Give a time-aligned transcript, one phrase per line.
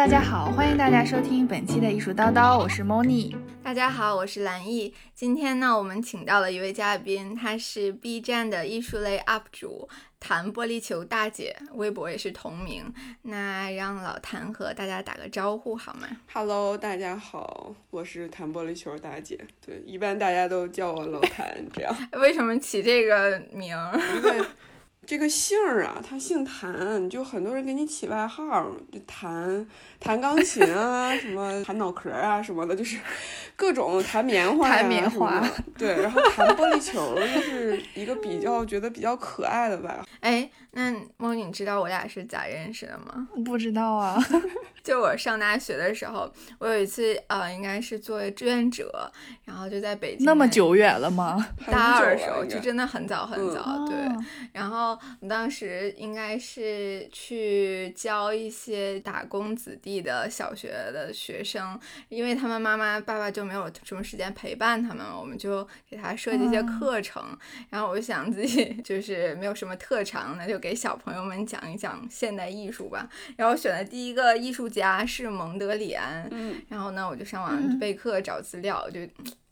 [0.00, 3.36] 大家好，欢迎大家收听本期的艺术叨叨，我是 Moni。
[3.62, 4.94] 大家好，我是蓝艺。
[5.14, 9.86] 今天呢，我们请到了一位嘉宾，她是 B 站的艺术类 UP 主
[10.18, 12.90] 弹玻璃球大姐，微博也是同名。
[13.24, 19.38] 那让老谭和大家打个招呼好吗？Hello，大家好，我是弹玻璃球大姐。
[19.66, 21.94] 对，一般大家都叫我老谭，这样。
[22.18, 23.76] 为什么起这个名？
[24.16, 24.46] 因为。
[25.06, 29.66] 这个姓儿啊，他姓谭，就很多人给你起外号，就弹
[29.98, 32.98] 弹钢琴啊，什么弹脑壳啊什么的，就是
[33.56, 35.42] 各种弹棉花呀，弹棉花，
[35.76, 40.04] 对，然后弹玻璃球就是一个比较觉得比较可爱的吧。
[40.20, 43.26] 哎，那梦你知道我俩是咋认识的吗？
[43.44, 44.16] 不知道啊。
[44.82, 49.10] 就我上大学的时候，我有一次呃，应该是作为志愿者，
[49.44, 50.24] 然后就在北京。
[50.24, 51.48] 那么久远了吗？
[51.70, 53.96] 大二的时候，就真的很早很早，对。
[54.52, 54.98] 然后
[55.28, 67.22] 当时应该是去教一些打工子弟的小学的学生，因为他们妈妈爸爸就没有什么时间陪伴他们，我们就给他设计一些课程。
[67.68, 73.08] 然后我就想自己 就是没有什么特长，那就给小朋友们讲一讲现代艺术吧。
[73.36, 79.00] 然后选的第一个艺术家是蒙德里安，嗯，然后呢，我就上网备课找资料，就。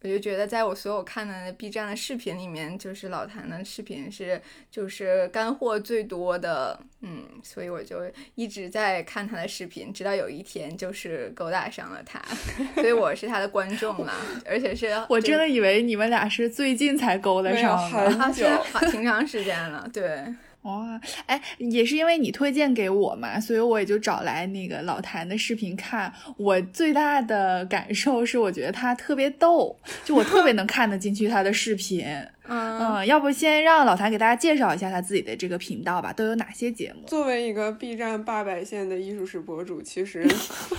[0.01, 12.23] 我就觉得，在我所有看的 B 站的视频里面，就是老谭的视频是就是干货最多的，嗯，所以我就一直在看他的视频，直到有一天就是勾搭上了他，
[12.81, 14.15] 所以我是他的观众了，
[14.47, 20.33] 而且是我真的以为你们俩是最近才勾搭上，很久，好挺长时间了，对。
[20.69, 26.13] 哇，哎，也是因为你推荐给我嘛，所以我也就找来那个老谭的视频看。
[26.37, 29.75] 我最大的感受是，我觉得他特别逗，
[30.05, 32.05] 就我特别能看得进去他的视频。
[32.51, 37.07] 嗯，要不先让老谭给大家介绍一下他自己的这个频道吧，都有哪些节目？
[37.07, 40.27] 作为一个 B 站八百线的艺术史博主，其实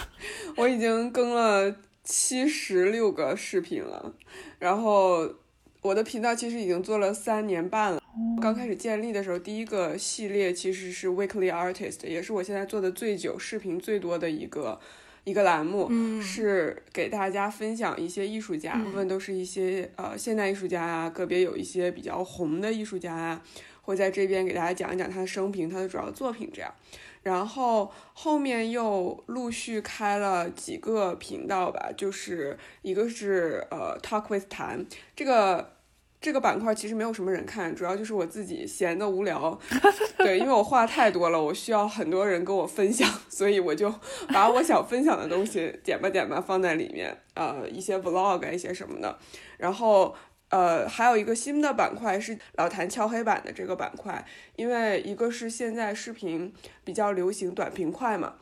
[0.55, 4.13] 我已经更了七十六个视频了，
[4.59, 5.27] 然后。
[5.81, 7.98] 我的频道其实已经做了三年半了。
[8.41, 14.79] 刚开始建立的时候，第一个系列其实是 Weekly Artist，也是我现在做的最久、视频最多的一个
[15.23, 15.89] 一个栏目，
[16.21, 23.43] 是给大家分享一些艺术家，部分都是一些呃现代艺术家啊，个别有一些比较红的艺术家啊，
[23.83, 26.73] 会在这边给大家讲一讲他的生平、他的主要作品这样。
[27.21, 35.73] 然后后面又陆续开了几个频道吧，就是一个是呃 Talk with 谈这个
[36.21, 39.57] 这个板块其实没有什么人看，主要就是我自己闲的无聊，
[40.19, 43.93] 对，因为我话太多了，我需要很多人跟我分享，所以我就
[44.33, 49.17] 把我想分享的东西点吧点吧放在里面，呃，一些 vlog 一些什么的，
[49.57, 50.15] 然后。
[50.51, 54.25] 呃，还有一个新的板块是老谭敲黑板的这个板块，
[54.55, 56.51] 因为一个是现在视频
[56.83, 58.33] 比较流行短平快嘛，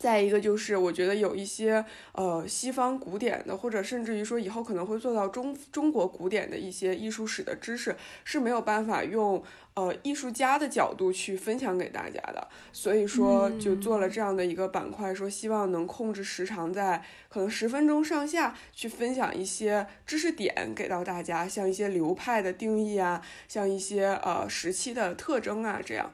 [0.00, 7.94] 再一个就是我觉得有一些呃西方古典的，或者甚至于说以后可能会做到中中国古典的一些艺术史的知识
[8.24, 9.44] 是没有办法用。
[9.74, 26.12] 呃，艺术家的角度去分享给大家的，所以说就做了这样的一个板块，说希望能控制时长在可能十分钟上下，去分享一些知识点给到大家，像一些流派的定义啊，像一些呃时期的特征啊这样。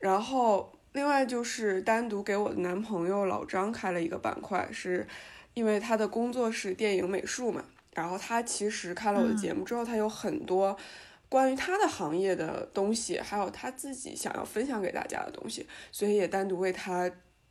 [0.00, 5.06] 然后另外就是单独给我的男朋友老张开了一个板块，是
[5.52, 7.62] 因为他的工作是电影美术嘛，
[7.94, 10.74] 然后他其实看了我的节目之后，他有很多。
[11.28, 17.10] 关于他的行业的东西，还有他自己想要分享给大家的东西，所以也单独为他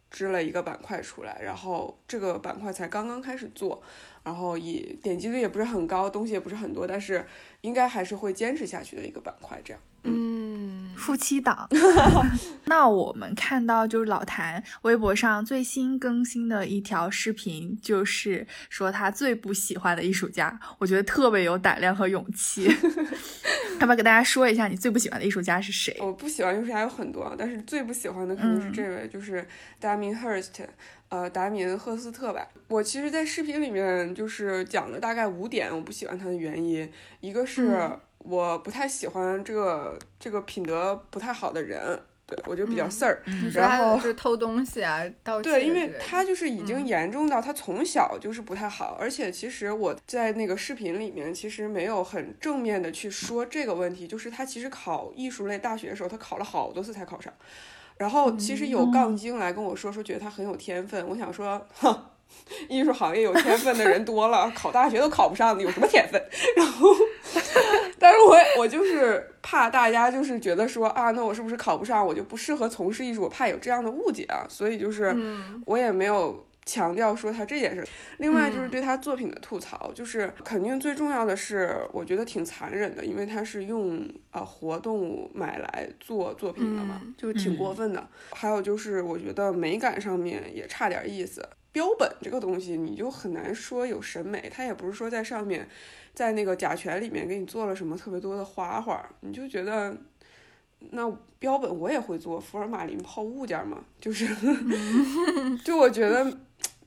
[0.09, 1.39] 支了一个板块出来。
[1.43, 3.83] 然后这个板块才刚刚开始做，
[4.23, 7.23] 然后也点击率也不是很高，东西也不是很多，但是
[7.61, 9.61] 应该还是会坚持下去的一个板块。
[9.61, 11.67] 这样，嗯，夫妻档。
[12.67, 22.67] 那我们看到就是老谭微博上最新更新的一条视频，就是说他最不喜欢的艺术家，我觉得特别有胆量和勇气。
[23.79, 25.95] 要不要给大家说一下你最不喜欢的艺术家是谁？
[25.99, 29.45] 我不喜欢艺术家有很多，但是最不喜欢的肯定是这位，就是
[29.79, 30.63] 达明赫斯特，
[31.09, 32.47] 呃，达明赫斯特吧。
[32.69, 36.89] 我其实，在视频里面就是讲了大概五点我不喜欢他的原因，
[37.19, 37.77] 一个是
[38.27, 41.99] 我不太喜欢这个这个品德不太好的人。
[42.27, 43.21] 对，我就比较事儿，
[43.53, 57.31] 然后就是偷东西啊，盗对，因为他就是已经严重到他从小就是不太好，而且其实我在那个视频里面其实没有很正面的去说这个问题，就是他其实考艺术类大学的时候，他考了好多次才考上，
[57.97, 61.95] 然后其实有杠精来跟我说说觉得他很有天分，我想说，哼，
[62.69, 66.21] 艺术行业有天分的人多了，考大学都考不上的有什么天分？
[66.57, 66.89] 然后。
[67.97, 75.15] 但是我我就是怕大家就是觉得说啊，那我是不是考不上，我就不适合从事艺术，我怕有这样的误解啊，所以就是
[75.65, 76.45] 我也没有。
[76.67, 77.87] 强调说他这件事，
[78.17, 88.09] 另外就是对他作品的吐槽，就是肯定最重要的是，我觉得挺残忍的，因为他是用啊活动物买来做作品的嘛，就是挺过分的。
[88.31, 91.47] 还有就是我觉得美感上面也差点意思。
[91.75, 95.67] 标本这个东西你就很难说有审美，它也不是说在上面，
[96.13, 99.93] 在那个甲醛里面给你做了什么特别多的花花，你就觉得
[100.91, 104.25] 那标本我也会做，福尔马林泡物件嘛，就是，
[105.65, 106.37] 就我觉得。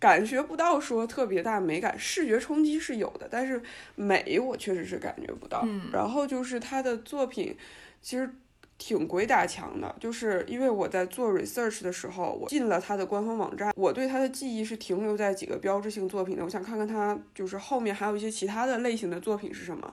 [0.00, 3.60] 感觉不到说特别大美感，视觉冲击是有的，但是
[3.96, 5.66] 美我确实是感觉不到。
[5.92, 7.56] 然后就是他的作品
[8.00, 8.32] 其实
[8.78, 16.44] 挺鬼打墙的，就是因为我在做 research 的时候，我进了他的官方网站，我对他的记忆是停留在几个标志性作品的。
[16.44, 19.92] 我想看看他就是后面还有一些其他的类型的作品是什么，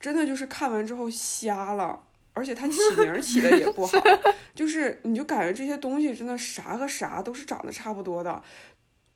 [0.00, 2.00] 真的就是看完之后瞎了，
[2.32, 3.96] 而且他起名起的也不好，
[4.52, 8.42] 就是你就感觉这些东西真的啥和啥都是长得差不多的。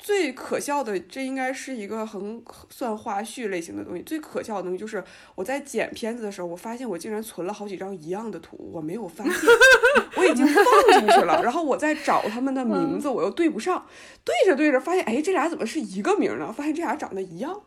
[0.03, 4.03] 最可笑的，这应该是一个很算花絮类型的东西。
[4.03, 5.03] 最可笑的东西就是
[5.37, 9.33] 我在剪片子的时候，我发现我竟然存了好几张一样的图，我没有发现，
[10.19, 11.41] 我已经放进去了。
[11.45, 13.87] 然后我在找他们的名字，我又对不上，
[14.25, 16.53] 对着对着发现，哎，这俩怎么是一个名呢？
[16.53, 17.63] 发现这俩长得一样，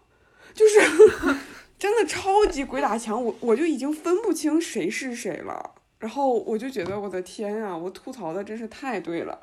[0.53, 0.81] 就是
[1.79, 5.71] 真的超级鬼打墙，我我就已经分不清谁是谁了。
[5.99, 9.39] 然后我就觉得我的天啊，我吐槽的真是太对了。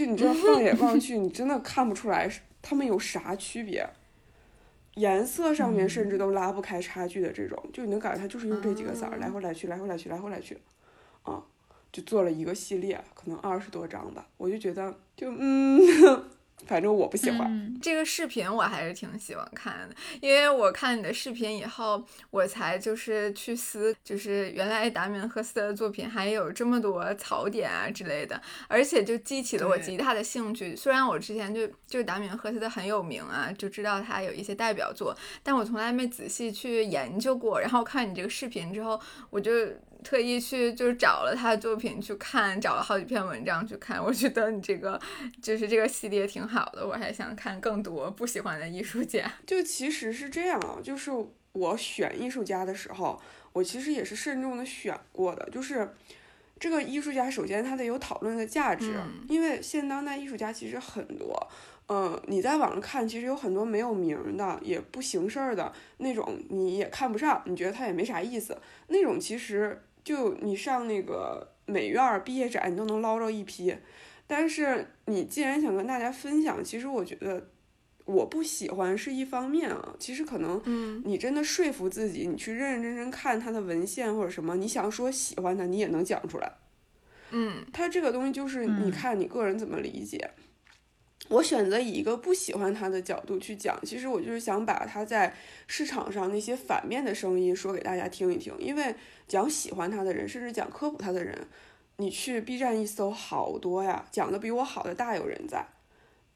[0.00, 2.26] 就你这样放眼望去，你真的看不出来
[2.62, 3.86] 他们有啥区别，
[4.94, 10.56] 颜色上面甚至都拉不开差距的这种，就你能感觉它就是用这几个色儿来回来去，来回来去，来回来去，
[11.22, 11.42] 啊，
[11.92, 15.78] 就做了一个系列，可能二十多张吧，我就觉得就嗯。
[16.66, 30.76] 反正我不喜欢这个视频，我还是挺喜欢看的，因为我看你的视频以后，我才就是去思，就是原来达米安·赫斯特的作品还有这么多槽点啊之类的，而且就激起了我极大的兴趣。
[30.76, 37.60] 虽然我之前就就达米安·赫斯特很有名啊，就知道他有一些代表作，但我从来没仔细去研究过。
[37.60, 39.50] 然后看你这个视频之后，我就。
[40.02, 44.02] 特意去就是找了他的作品去看，找了好几篇文章去看。
[44.02, 45.00] 我觉得你这个
[45.42, 49.30] 就是这个系列挺好的，我还想看更多不喜欢的艺术家。
[49.46, 51.10] 就其实是这样啊，就是
[51.52, 53.20] 我选艺术家的时候，
[53.52, 55.48] 我其实也是慎重的选过的。
[55.50, 55.94] 就是
[56.58, 58.94] 这个艺术家，首先他得有讨论的价值，
[59.28, 61.48] 因为现当代艺术家其实很多。
[61.92, 68.56] 嗯，你在网上看，其实有很多没有名的，也不行事儿的那种，你也看不上，你觉得他也没啥意思，
[68.88, 69.82] 那种其实。
[70.02, 73.74] 就你上那个美院毕业展，你都能捞着一批。
[74.26, 77.48] 但是你既然想跟大家分享，其实我觉得
[78.04, 79.94] 我不喜欢是一方面啊。
[79.98, 86.52] 其实可能，你真的说服自己，你去认认真真看他的文献或者什么，你想说喜欢他，你也能讲出来。
[87.32, 90.30] 嗯，他这个东西就是你看你个人怎么理解。
[91.30, 95.32] 我选择以一个不喜欢他的角度去讲，其实我就是想把他在
[95.68, 98.52] 市场上那些反面的声音说给大家听一听。
[98.58, 98.92] 因为
[99.28, 101.46] 讲喜欢他的人，甚至讲科普他的人，
[101.98, 105.64] 你去 B 站一搜，好多呀，讲的比我好的大有人在，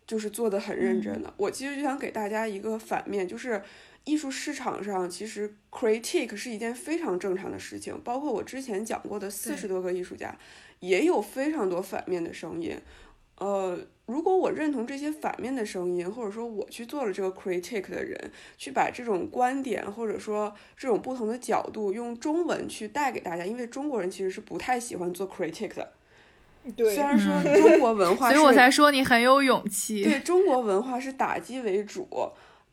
[0.07, 1.35] 就是做的很认真的。
[1.39, 3.61] 我其实就想给大家一个反面，就是
[4.05, 8.01] 艺术市场上其实 critique 是一件非常正常的事情。
[8.05, 10.39] 包括我之前讲过的四十多个艺术家，
[10.79, 12.79] 也有非常多反面的声音。
[13.39, 25.93] 呃，如果我认同这些反面的声音，或者说我去做了这个 critique 的人，去把这种观点或者说这种不同的角度用中文去带给大家，因为中国人其实是不太喜欢做 critique 的。
[26.77, 30.03] 对，虽然说中国文化， 所以我才说你很有勇气。
[30.03, 32.07] 对中国文化是打击为主。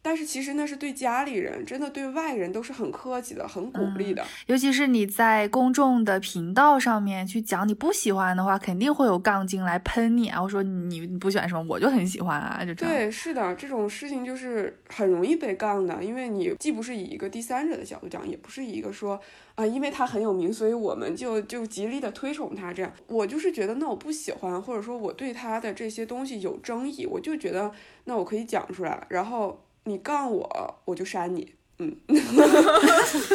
[0.02, 4.26] 但是其实那是对家里人，真的对外人都是很客气的，很鼓励的。
[4.48, 10.42] 尤其是你在公众的频道上面去讲你不喜欢的话，肯定会有杠精来喷你啊！
[10.42, 12.66] 我说你你不喜欢什么，我就很喜欢啊！
[12.66, 12.96] 就这样。
[12.96, 19.22] 对，是的，这种事情就是很容易被杠的，因为你既不是以一个第三者的角度讲，也不是以一个说
[19.54, 22.92] 啊，因为他很有名，所以我们就就极力的推崇他这样。
[23.06, 27.72] 我就是觉得，那我不喜欢，或者说我对他的这些东西有争议，我就觉得
[28.06, 29.62] 那我可以讲出来，然后。
[29.86, 31.54] 你杠我，我就删你。
[31.80, 31.96] 嗯，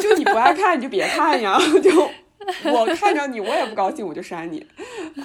[0.01, 1.59] 就你不爱看，你就别看呀。
[1.83, 2.09] 就
[2.71, 4.65] 我看着你，我也不高兴，我就删你。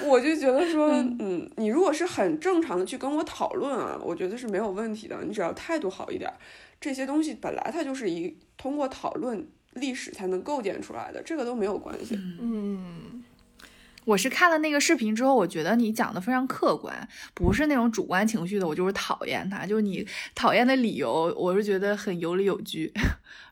[0.05, 5.17] 我就觉得说，嗯，你如果是很正常的去跟我讨论啊，我觉得是没有问题的。
[5.23, 6.33] 你只要态度好一点，
[6.81, 12.19] 这些东西本来它就是一通过讨论历史才能构建出来的，这个都没有关系。
[12.41, 13.22] 嗯。
[14.05, 18.67] 我是看了那个视频之后，我觉得你讲的非常客观，不是那种主观情绪的。
[18.67, 22.93] 我就是讨厌他，就是你讨厌的理由，我是觉得很有理有据，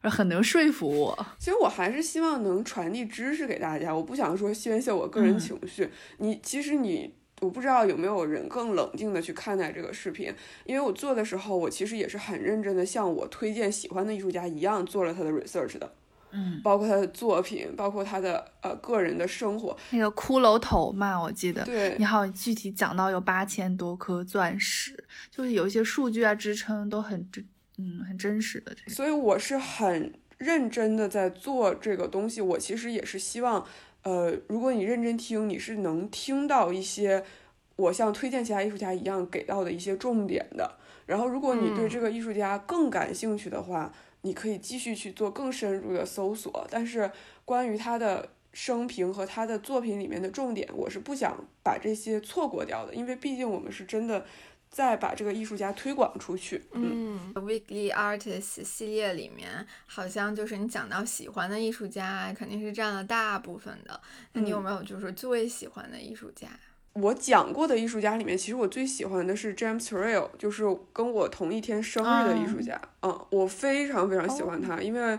[0.02, 1.26] 很能说服我。
[1.38, 5.88] 其实我还是希望能传递知识给大家，我不想说宣泄我个人情绪。
[6.19, 10.33] 你其实你，我不知道有没有人更冷静的去看待这个视频，
[10.64, 15.92] 因为我做的时候，我其实也是很认真的，像我推荐喜欢的艺术家一样做了他的 research 的。
[16.32, 19.76] 嗯，包括他的作品，包括他的呃个人的生活。
[19.90, 21.64] 那个骷髅头嘛，我记得。
[21.64, 21.96] 对。
[21.99, 27.44] 你好，具体讲到有八千多颗钻石，就是有一些数据啊支撑都很真，
[27.78, 28.75] 嗯，很真实的。
[28.87, 32.40] 所以我是很认真的在做这个东西。
[32.40, 33.66] 我其实也是希望，
[34.02, 37.25] 呃，如果你认真听，你是能听到一些
[37.75, 40.78] 我像推荐其他艺术家一样给到的一些重点的。
[41.06, 43.92] 然后，如果你对这个艺术家更感兴趣的话。
[44.23, 47.11] 你可以继续去做更深入的搜索，但是
[47.45, 54.27] 关于他的生平和他的作品里面的重点，我是不想把这些错过掉的，因为毕竟我们是真的
[54.69, 56.62] 在把这个艺术家推广出去。
[56.73, 64.00] 嗯，Weekly Artist 系列里面，好像就是你讲到喜欢的艺术家，肯定是占了大部分的。
[64.33, 66.49] 那你有没有就是最喜欢的艺术家？
[67.00, 72.80] 我讲过的艺术家里面，其实我最喜欢的是 James Turrell，就是跟我同一天生日的艺术家。
[73.02, 75.19] 嗯，我非常非常喜欢他，因为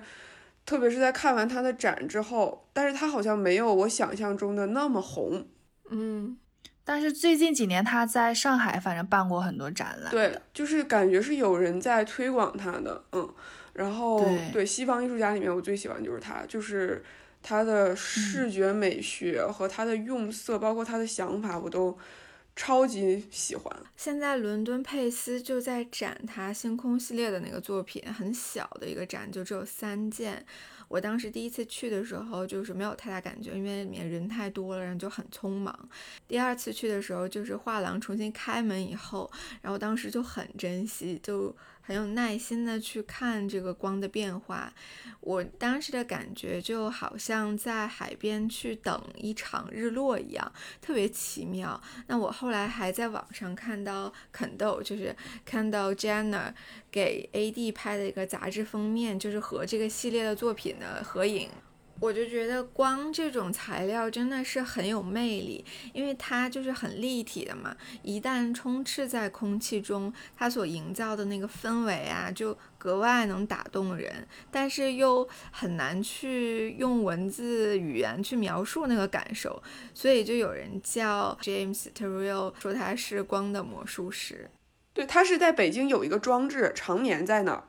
[0.65, 5.45] 特别是在看完他的展之后，但是他好像没有我想象中的那么红。
[5.89, 6.37] 嗯，
[6.83, 10.11] 但是最近几年他在上海反正办过很多展览。
[10.11, 13.03] 对，就是感觉是有人在推广他的。
[13.11, 13.27] 嗯，
[13.73, 17.03] 然后对西方艺术家里面，我最喜欢就是他，就是。
[17.43, 21.97] 他的视觉美学和他的用色，包括他的想法，我都
[22.55, 23.75] 超级喜欢。
[23.97, 30.45] 现在伦敦佩斯就在展他星空系列的那个作品，很小的一个展，就只有三件。
[30.87, 35.89] 我当时第一次去的时候，就是没有太大感觉，因为里面人太多了，然后就很匆忙。
[36.27, 39.31] 第二次去的时候，就是画廊重新开门以后，
[39.61, 41.55] 然后当时就很珍惜，就。
[41.81, 44.73] 很有耐心的去看这个光的变化，
[45.19, 51.81] 我当时的感觉就好像在海边去等一场日落一样，特别奇妙。
[52.07, 56.53] 那我后来还在网上看到肯豆，就是看到 Jenner
[56.89, 61.49] 给 AD 拍的一个杂志封面，就是和这个系列的作品的合影。
[62.01, 67.77] 我就觉得光这种材料真的是很有魅力，因为它就是很立体的嘛。
[68.01, 74.27] 一旦充斥在空气中，它所营造的那个氛围啊，就格外能打动人。
[74.49, 79.61] 但是又很难去用文字语言去描述那个感受，
[79.93, 84.49] 所以就有人叫 James Turrell 说他是光的魔术师。
[84.91, 87.63] 对他是在北京有一个装置，常年在那儿，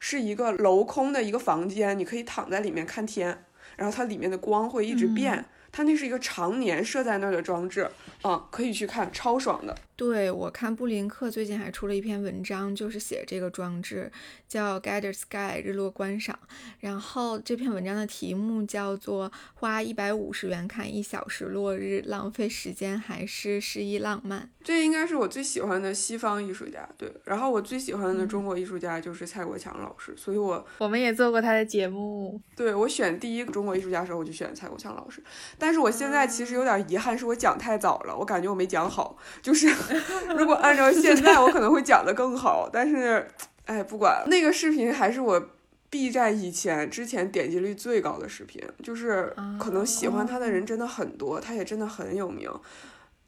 [0.00, 3.44] 是一个镂空的一个房间，你可以躺在里面看天。
[3.76, 7.88] 然后它里面的光会一直变，它那是一个常年设在那儿的装置，
[8.22, 9.76] 啊，可以去看，超爽的。
[9.96, 14.12] 对我看布林克最近还出了一篇文章，就是写这个装置
[14.46, 16.38] 叫 Gather Sky 日落观赏。
[16.80, 24.50] 然后这篇文章的题目叫做花一百五十元看一小时落日，浪费时间还是诗意浪漫？
[24.62, 26.86] 这应该是我最喜欢的西方艺术家。
[26.98, 32.38] 对，然后我最喜欢的中国艺术家就是蔡国强老师，所以我我们也做过他的节目。
[32.54, 35.24] 对我选第一个中国艺术家的时候，我就选蔡国强老师。
[35.56, 39.66] 但是我现在其实有点遗憾，是我讲太早了，我感觉我没讲好，就是。
[40.36, 43.26] 如果按照现在，我可能会讲的更好，但是，
[43.64, 45.40] 哎，不管那个视频还是我
[45.88, 52.50] B 站以前之前点击率最高的视频，就是可能喜欢他的人真的很多，他也真的很有名。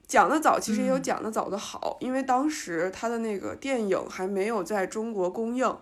[0.07, 5.77] 讲的早，其实也有讲的早的好，因为当时他的那个电影还没有在中国公映，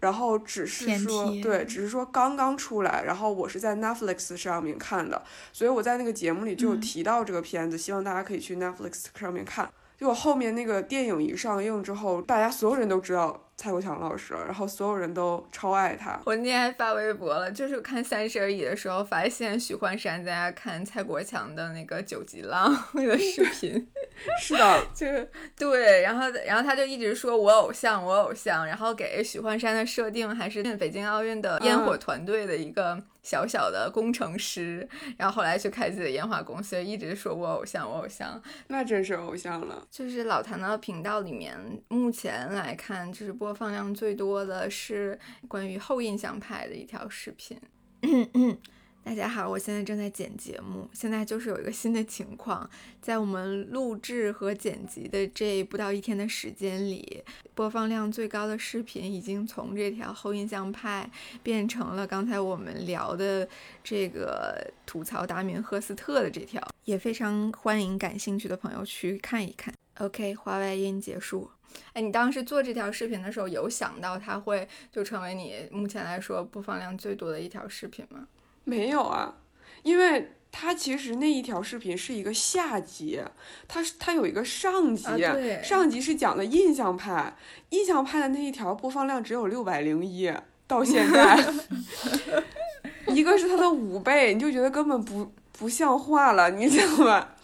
[0.00, 9.68] 然后只是说对，只是说刚刚出来，然后我是在 Netflix 上面看的，所以我在那个节目里就有提到这个片子，希望大家可以去 Netflix 上面看。
[9.98, 13.42] 就后面那个电影一上映之后，大家所有人都知道。
[13.58, 16.20] 蔡国强老师，然后所有人都超爱他。
[16.26, 23.88] 我那天还发微博了，就是看《三十而已》的时候，发现许幻山在家看蔡国强的那个九级浪的 视频。
[24.38, 25.26] 是的， 就是
[25.56, 38.38] 对，然后然后他就一直说我偶像，我偶像，然后给许幻山的设定还是北京奥运的烟火团队的一个小小的工程师，然后后来去开自己的烟花公司，一直说我偶像，我偶像。
[38.68, 39.82] 那真是偶像了。
[39.90, 41.56] 就是老谭的频道里面，
[41.88, 43.46] 目前来看就是播。
[43.46, 45.16] 播放量最多的是
[45.46, 47.56] 关于后印象派的一条视频，
[49.06, 50.90] 大家好，我现在正在剪节目。
[50.92, 52.68] 现在就是有一个新的情况，
[53.00, 57.22] 在我们录制和剪辑的这不到一天的时间里，
[57.54, 61.08] 播放量最高的视频已经从这条后印象派
[61.40, 63.48] 变成了刚才我们聊的
[63.84, 69.72] 这个吐槽达明赫斯特的这条，也非常欢迎感兴趣的朋友去看一看。
[69.98, 71.48] OK，话外音结束。
[71.92, 78.26] 哎，你当时做这条视频的时候，有想到它会就成为你目前来说播放量最多的一条视频吗？
[78.66, 79.36] 没有啊，
[79.82, 83.22] 因为他其实那一条视频是一个下集，
[83.66, 85.04] 它是它有一个上集，
[85.62, 87.34] 上集是讲的印象派，
[87.70, 90.30] 印象派的那一条播放量只有六百零一，
[90.66, 91.42] 到现在，
[93.08, 95.32] 一个是它的五倍，你就觉得根本不。
[95.58, 97.34] 不像话了，你知道吧？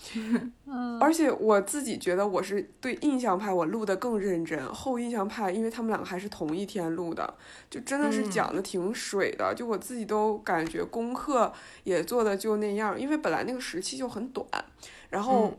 [0.74, 7.34] 嗯，而且我自己觉得我是对印象派我录的更认真，后印象派因为他们两个还是同一天录的，
[7.68, 11.52] 就真的是讲的挺水的，就我自己都感觉功课
[11.84, 14.46] 也做的就那样，因为本来那个时期就很短，
[15.10, 15.52] 然后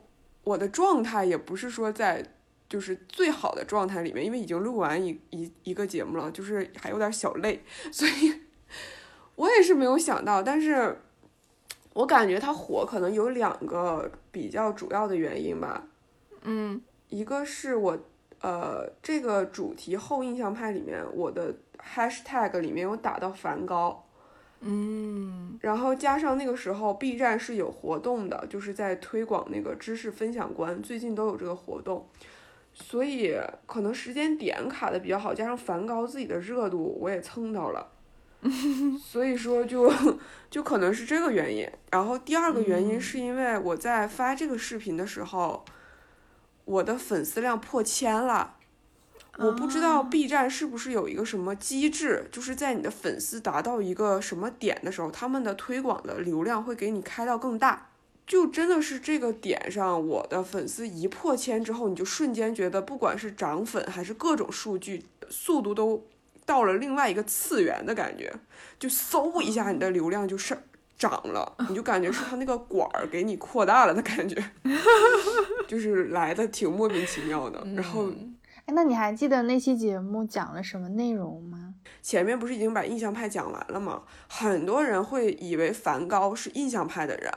[0.43, 2.25] 我的状态也不是说在
[2.67, 8.41] 就是最好的状态里面，因为已经录完一一一个节目了，就是还有点小累， 所以
[9.35, 10.97] 我也是没有想到，但是。
[11.95, 15.87] 我感觉它火可能有两个比较主要的原因吧，
[16.41, 17.95] 嗯，一个是我，
[18.41, 24.03] 呃，这个主题后印象派里面，我的 hashtag 里面有打到梵高，
[24.61, 32.09] 嗯，然后加上那个时候 B 站是有活动的，就是在推广那个知识分享官，最近都有这个活动，
[32.73, 33.37] 所以
[33.67, 37.87] 可能时间点卡的比较好，加上梵高自己的热度，我也蹭到了。
[39.01, 39.91] 所以说，就
[40.49, 41.67] 就可能是这个原因。
[41.91, 45.63] 然后第二个原因是因为我在发这个视频的时候，
[46.65, 48.55] 我的粉丝量破千了。
[49.37, 57.89] 我不知道 B 站是不是有一个什么机制，就是在你的粉丝达到一个什么点的时候，他们的推广的流量会给你开到更大。
[58.27, 66.05] 就真的是这个点上，我的粉丝一破千之后，你就瞬间觉得，不管是涨粉还是各种数据，速度都。
[66.45, 68.33] 到了另外一个次元的感觉，
[68.79, 70.57] 就嗖一下，你的流量就是
[70.97, 74.43] 涨了，你就感觉是他那个管儿给你扩大了的感觉，
[75.67, 77.61] 就是来的挺莫名其妙的。
[77.75, 78.09] 然后，
[78.65, 81.73] 哎，那你还记得那期节目讲了什么内容吗？
[82.01, 84.03] 前面不是已经把印象派讲完了吗？
[84.27, 87.31] 很多人会以为梵高是印象派的人。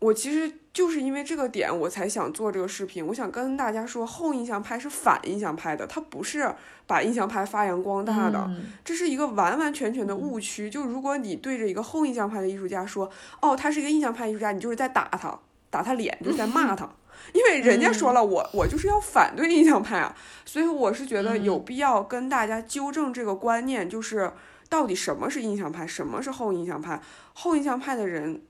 [0.00, 3.06] 我其实就是因为这个点，我才想做这个视频。
[3.06, 6.54] 我想跟大家说，后印象派是反印象派的，它不是
[6.86, 8.50] 把印象派发扬光大的，
[8.82, 10.70] 这是一个完完全全的误区。
[10.70, 13.10] 就如果你对着一个后印象派的艺术家说，
[13.42, 16.88] 哦，他是一个印象派艺术家，你就是在打他，打他脸，就是在骂他，
[17.34, 20.16] 因为人家说了，我我就是要反对印象派啊。
[20.46, 24.32] 所以我是觉得有必要跟大家纠正这个观念，就是
[24.70, 26.98] 到底什么是印象派，什么是后印象派，
[27.34, 28.40] 后印象派的人。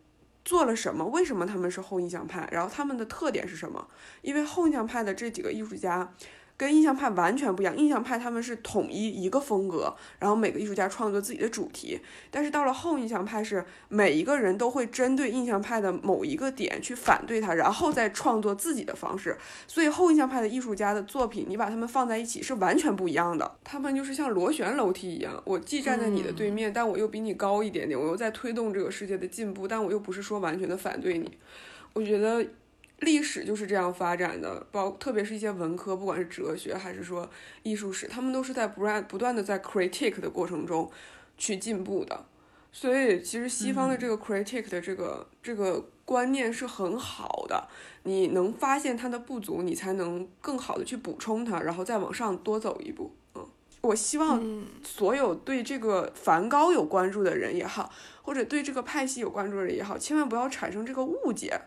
[0.50, 1.04] 做了什么？
[1.04, 2.48] 为什么他们是后印象派？
[2.50, 3.86] 然后他们的特点是什么？
[4.20, 6.12] 因为后印象派的这几个艺术家。
[6.60, 11.98] 跟印象派完全不一样，印象派他们是统一一个风格，然后每个艺术家创作自己的主题。
[12.30, 19.38] 但是到了后印象派，是每一个人都会针对印象派的某一个点去反对他，然后再创作自己的方式。
[19.66, 23.50] 所以后印象派的艺术家的作品，你把他们放在一起是完全不一样的。
[23.64, 31.38] 他们就是像螺旋楼梯一样，我既站在你的对面，但我又比你高一点点，我又在推动这个世界的进步，但我又不是说完全的反对你。
[31.94, 32.46] 我觉得。
[33.00, 37.28] 历史就是这样发展的，包特别是一些文科，不管是哲学还是说
[37.62, 40.90] 艺术史，他们都是在不断不断的在 critique 的过程中
[41.36, 42.26] 去进步的。
[42.72, 47.66] 所以其实西方的这个 critique 的这个这个观念是很好的，
[48.04, 53.12] 你能发现它的不足，你才能更好的去补充它，然后再往上多走一步。
[53.34, 53.44] 嗯，
[53.80, 54.40] 我希望
[54.84, 61.60] 所有对这个梵高有关注的人也好，或者对这个派系有关注的人也好，千万不要产生这个误解。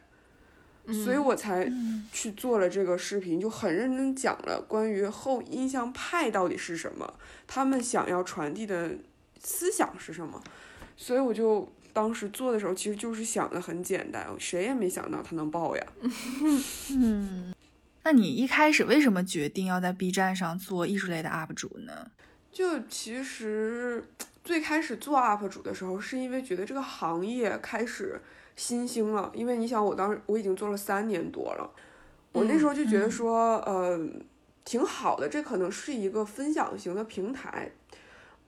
[0.88, 1.72] 所以我才
[2.12, 7.14] 去做了这个视频，就很认真讲了关于后印象派到底是什么，
[7.48, 8.92] 他们想要传递的
[9.42, 10.44] 思想是什么。
[10.98, 15.88] 所以我就当时做的时候，其实就是想的很简单，谁也没想到他能爆呀。
[16.92, 17.54] 嗯，
[18.04, 22.12] 那你一开始为什么决定要在 B 站上做艺术类的 UP 主呢？
[22.52, 24.04] 就其实
[24.44, 28.22] 最开始做 UP 主的时候，是因为觉得这个行业开始。
[28.56, 31.70] 新兴了，因为你想，我当时我已经做了三年多了，
[32.32, 34.00] 我那时候就觉得说，呃，
[34.64, 37.72] 挺好的，这可能是一个分享型的平台，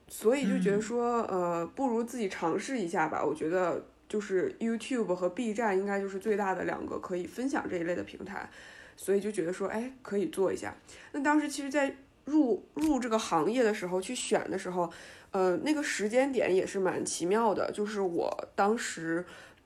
[0.07, 3.23] 所以就觉得说，呃，不如自己尝试一下吧。
[3.23, 8.49] 我觉得就是 YouTube 和 B 站应该就是最大的两个可以分享这一类的平台，
[8.95, 10.75] 所以就觉得说，哎，可以做一下。
[11.11, 14.91] 那当时其实，在入入这个行业的时候，去选的时候。
[15.31, 19.25] 呃，那个时间点也是蛮奇妙的，就是我当时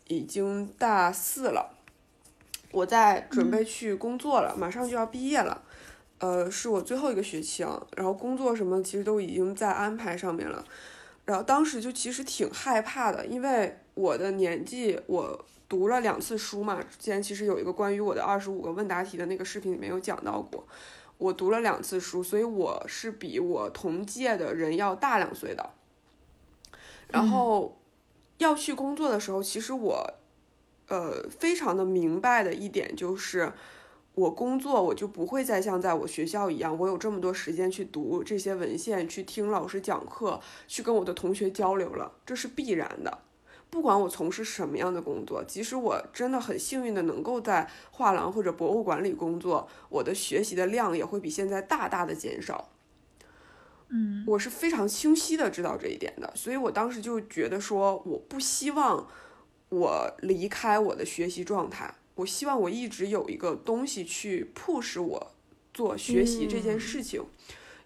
[0.10, 1.78] 已经大四了，
[2.72, 5.62] 我在准备去工作了，马上就要毕业了，
[6.18, 10.66] 呃，是我最后一个学期啊，然后工作什么其实都已经在安排上面了，
[11.26, 20.68] 然后当时就其实挺害怕的，因为我的年纪，我读了两次书嘛，之前其实有一个关于我的二十五个问答题的那个视频里面有讲到过。
[21.20, 25.70] 我读了两次书，所以我是比我同届的人要大两岁的。
[27.10, 27.79] 然后
[28.40, 30.14] 要去工作的时候，其实我
[30.88, 33.54] 呃非常的明白的一点就是，
[34.16, 43.20] 我工作我就不会再像在我学校一样，我有这么多时间去读这些文献，去听老师讲课，去跟我的同学交流了，这是必然的。
[43.70, 52.70] 不管我从事什么样的工作，即使我真的很幸运的能够在画廊或者博物馆里工作，我的学习的量也会比现在大大的减少。
[53.90, 59.08] 嗯，我是非常清晰的知道这一点的，所以我当时就觉得说，我不希望
[59.70, 65.32] 我离开我的学习状态，我希望我一直有一个东西去 push 我
[65.74, 67.24] 做学习这件事情。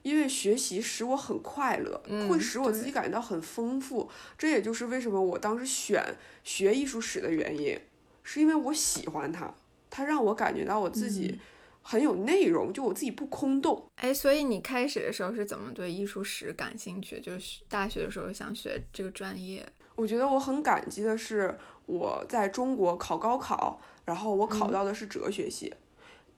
[0.02, 4.10] 因为学习使我很快乐，会使我自己感觉到很丰富。
[4.38, 6.04] 这也就是为什么我当时选
[6.44, 7.80] 学艺术史的原因，
[8.22, 9.56] 是因为我喜欢它，
[9.89, 11.39] 它让我感觉到我自己
[11.84, 13.86] 很有内容，就我自己不空洞。
[13.98, 17.19] 哎，所以你开始的时候是怎么对艺术史感兴趣？
[17.19, 19.63] 就是大学的时候想学这个专业。
[19.96, 25.72] 我觉得我很感激的是我在中国考高考，然后我考到的是哲学系。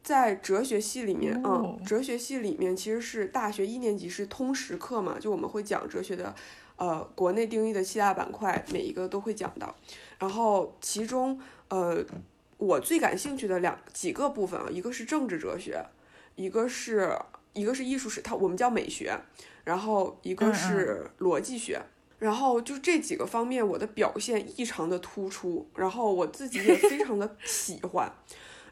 [0.03, 6.35] 在哲学系里面，嗯，哲学系里面其实是大学一年级是通识课嘛，就我们会讲哲学的，
[6.75, 9.75] 呃，国内定义的七大板块，每一个都会讲到。
[10.19, 12.05] 然后其中，呃，
[12.57, 15.85] 我最感兴趣的两几个部分啊，一个是政治哲学，
[16.35, 17.17] 一个是
[17.53, 19.17] 一个是艺术史，它我们叫美学，
[19.63, 21.81] 然后一个是逻辑学，
[22.19, 28.11] 然后就这几个方面，我的表现异常的突出，然后我自己也非常的喜欢。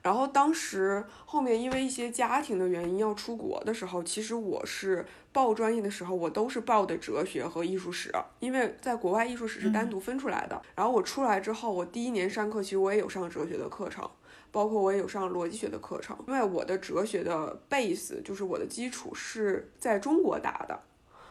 [0.04, 10.62] 然后当时后面因为一些家庭的原因要出国的时候，其实我是报专业的时候，我都是报的哲学和艺术史，因为在国外艺术史是单独分出来的。
[10.76, 14.08] 然后我出来之后，我第一年上课，其实我也有上哲学的课程，
[14.52, 20.82] 包括我也有上逻辑学的课程，因为我的哲学的 base 就是我的基础是在中国打的，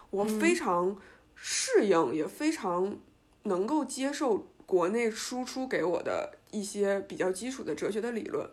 [0.09, 0.97] 我非常
[1.35, 2.97] 适应，也非常
[3.43, 6.39] 能够接受国内输出给我的。
[6.53, 8.49] 一些比较基础的哲学的理论，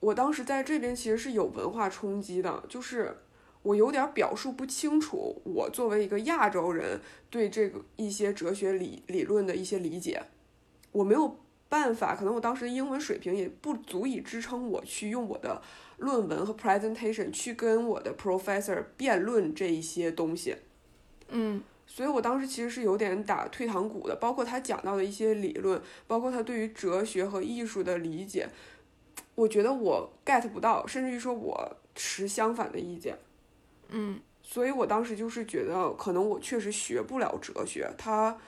[0.00, 3.18] 我当时在这边其实是有文化冲击的，就是
[3.62, 10.22] 我有点表述不清楚，我作为一个亚洲人对这个一些哲学理理论的一些理解，
[10.92, 11.36] 我没有
[11.68, 15.60] 办法，可能我当时的英文水平也不足以支撑我去用我的
[15.98, 20.54] 论文和 presentation 去跟我的 professor 辩论这一些东西，
[21.28, 21.62] 嗯。
[21.98, 28.48] 所以我当时其实是有点打退堂鼓的，包括他讲到的一些理论，包括他对于哲学和艺术的理解，
[29.34, 33.18] 我觉得我 get 不到，甚至于说我持相反的意见。
[33.88, 38.38] 嗯，所以我当时就是觉得，可能我确实学不了哲学，他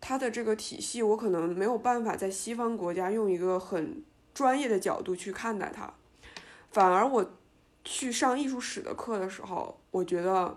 [0.00, 5.92] 他的这个体系，我可能没有办法在西方国家用一个很专业的角度去看待它，
[6.70, 7.28] 反而我
[7.82, 10.56] 去上艺术史的课的时候，我觉得，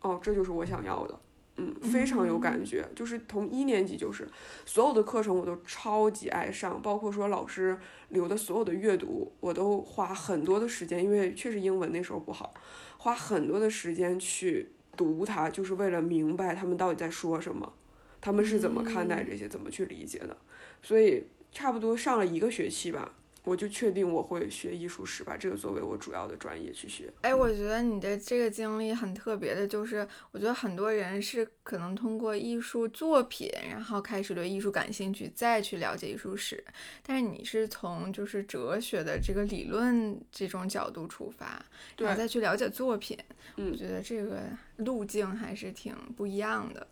[0.00, 1.16] 哦，这就是我想要的。
[1.60, 4.28] 嗯，非常有感觉，就是从一年级就是
[4.64, 7.76] 所有的课程我都超级爱上，包括说老师
[8.10, 12.54] 留的所有的阅读，我都花很多的时间，因为确实英文那时候不好，
[12.98, 17.72] 花很多的时间去读它，就是为了明白他们到底在说什么，
[18.20, 20.36] 他们是怎么看待这些，怎么去理解的，
[20.80, 23.12] 所以差不多上了一个学期吧。
[23.44, 27.10] 我就确定我会学艺术史，把这个作为我主要的专业去学。
[27.22, 36.62] 哎，我觉得你的这个经历很特别的，就是我觉得很多人是可能通过艺术作品，然后开始对艺术感兴趣，再去了解艺术史。
[37.02, 41.64] 但是你是从就是哲学的这个理论这种角度出发，
[41.96, 43.16] 然后再去了解作品。
[43.56, 44.42] 嗯，我觉得这个
[44.76, 46.86] 路径还是挺不一样的。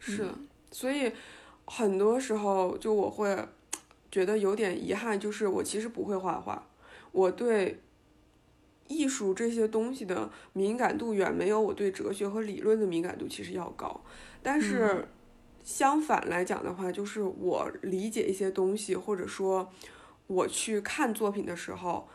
[0.00, 0.28] 是，
[0.72, 1.12] 所以
[1.66, 3.46] 很多时候就我会。
[4.10, 6.66] 觉得有点遗憾，就是我其实不会画画，
[7.12, 7.80] 我对
[8.88, 14.00] 艺术这些东西的敏感度远没有我对哲学和理论的敏感度其实要高。
[14.42, 15.06] 但是
[15.62, 19.70] 相反来讲的话，就是我理解一些东西，或者说
[20.26, 22.08] 我去看作品的时候，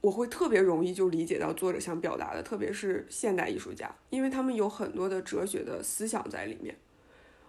[0.00, 6.76] 我会特别容易就理解到作者想表达的，特别是现代艺术家，因为他们有很多的哲学的思想在里面。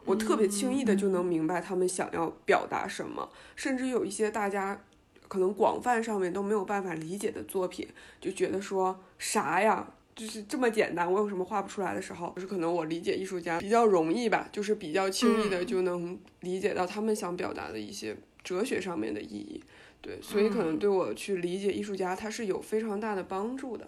[0.10, 4.82] 我特别轻易的就能明白他们想要表达什么，甚至有一些大家
[5.28, 7.88] 可能广泛上面都没有办法理解的作品，
[8.20, 19.64] 就觉得说啥呀，就是这么简单，我有什么画不出来的时候，就是可能我理解艺术家比较容易吧，就是比较轻易的就能理解到他们想表达的一些哲学上面的意义。
[20.02, 23.88] 对，所以可能对我去理解艺术家，他是有非常大的帮助的。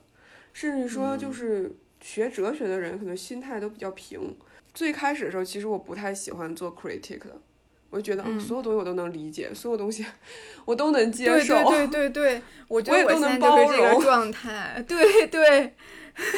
[0.53, 4.35] 甚至说，就是学哲学的人，可能心态都比较平。
[4.73, 7.41] 最开始的时候，其实我不太喜欢做 critic 的，
[7.89, 10.05] 我就觉得，嗯所有东西我都能理解，所有东西
[10.65, 11.55] 我都能接受。
[11.69, 14.83] 对对 对对，我觉得我现在就是这个状态。
[14.87, 15.75] 对对，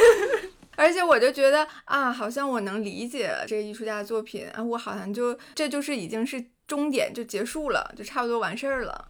[0.76, 9.10] 而且我就觉得啊，好像我能理解这个艺术家的作品啊，我好像就这就是已经是终点，就结束了，就差不多完事儿了。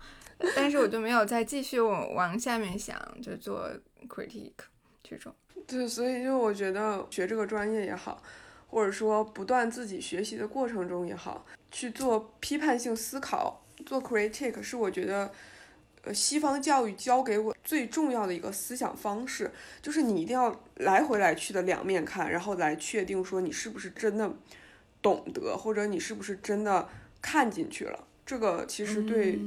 [0.55, 3.69] 但是我就没有再继续往下面想，就做
[4.09, 4.51] critic
[5.01, 5.33] 这种。
[5.65, 8.21] 对，所以就我觉得学这个专业也好，
[8.73, 15.31] 或者说不断自己学习的过程中也好，去做批判性思考，做 critic 是我觉得，
[16.01, 24.33] 呃，西方教育教给我最重要的一个思想方式，就是你一定要来回来去的两面看，然后来确定说你是不是真的
[25.01, 26.89] 懂得，或者你是不是真的
[27.21, 28.07] 看进去了。
[28.25, 29.39] 这个其实对。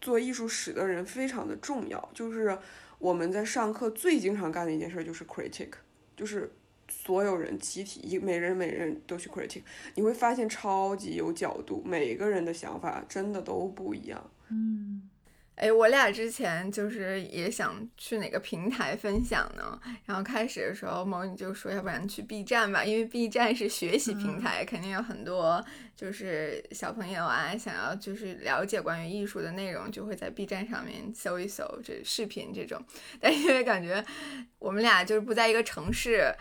[0.00, 2.58] 做艺术史的人非常的重要，就是
[2.98, 5.68] 我们在上课最经常干的一件事就是 critic，
[6.16, 6.50] 就是
[7.04, 9.62] 所有人集体一每人每人都去 critic，
[9.94, 14.30] 你会发现超级有角度，每个人的想法真的都不一样。
[14.50, 15.08] 嗯。
[15.54, 19.78] 哎，我俩之前就是也想去哪个平台分享呢？
[20.06, 25.62] 然后开始的时候，某你就说，要不然去 B 站吧，因为 B 站是学习平台，肯定有很多
[26.02, 32.84] 就是小朋友啊，想要就是了解关于艺术的内容，就会在 B 站上面搜一搜这视频这种。
[33.20, 34.04] 但因为感觉
[34.58, 36.34] 我们俩就是不在一个城市，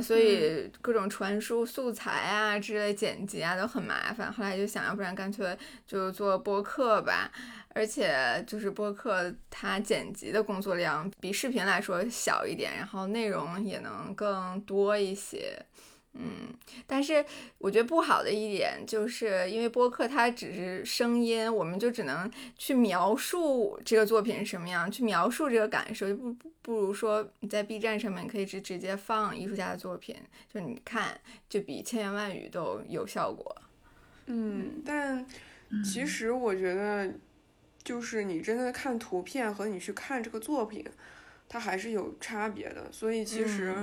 [0.00, 4.32] 所以各种传输素材啊之类剪辑啊都很麻烦。
[4.32, 7.32] 后来就想，要不然干脆就做播客吧。
[7.74, 15.60] 而且就是播客，它剪辑的工作量比视频来说小一点，然后内容也能更多一些。
[16.18, 16.52] 嗯，
[16.86, 17.24] 但是
[17.58, 30.16] 我觉得不好的一点就是因为播客它只是声音，我们就只能去描述这个作品是什么样，去描述这个感受，就不不如说你在 B 站上面可以直直接放艺术家的作品，
[30.52, 33.56] 就你看，就比千言万语都有效果。
[34.26, 35.24] 嗯，但
[35.84, 37.12] 其实我觉得。
[37.84, 40.84] 就是你真的看图片和你去看这个作品，
[41.48, 42.92] 它还是有差别的。
[42.92, 43.74] 所以其实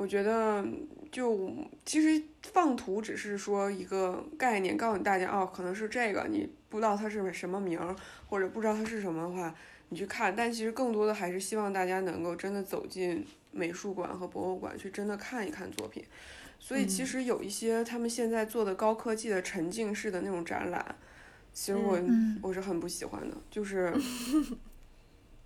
[0.00, 0.64] 我觉得，
[1.12, 1.52] 就
[1.84, 7.94] 其实放图只是说一个概念，告诉大家哦，可能是这个，你不知道它是什么名儿，
[8.26, 9.54] 或者不知道它是什么的话，
[9.90, 10.34] 你去看。
[10.34, 16.02] 但其实更多的还是希望大家能够真的走进美术馆和博物馆去真的看一看作品。
[16.58, 20.96] 所以其实有一些他们现在做的高科技的沉浸式的那种展览。
[21.52, 22.00] 其实我
[22.40, 23.92] 我是很不喜欢的，就是，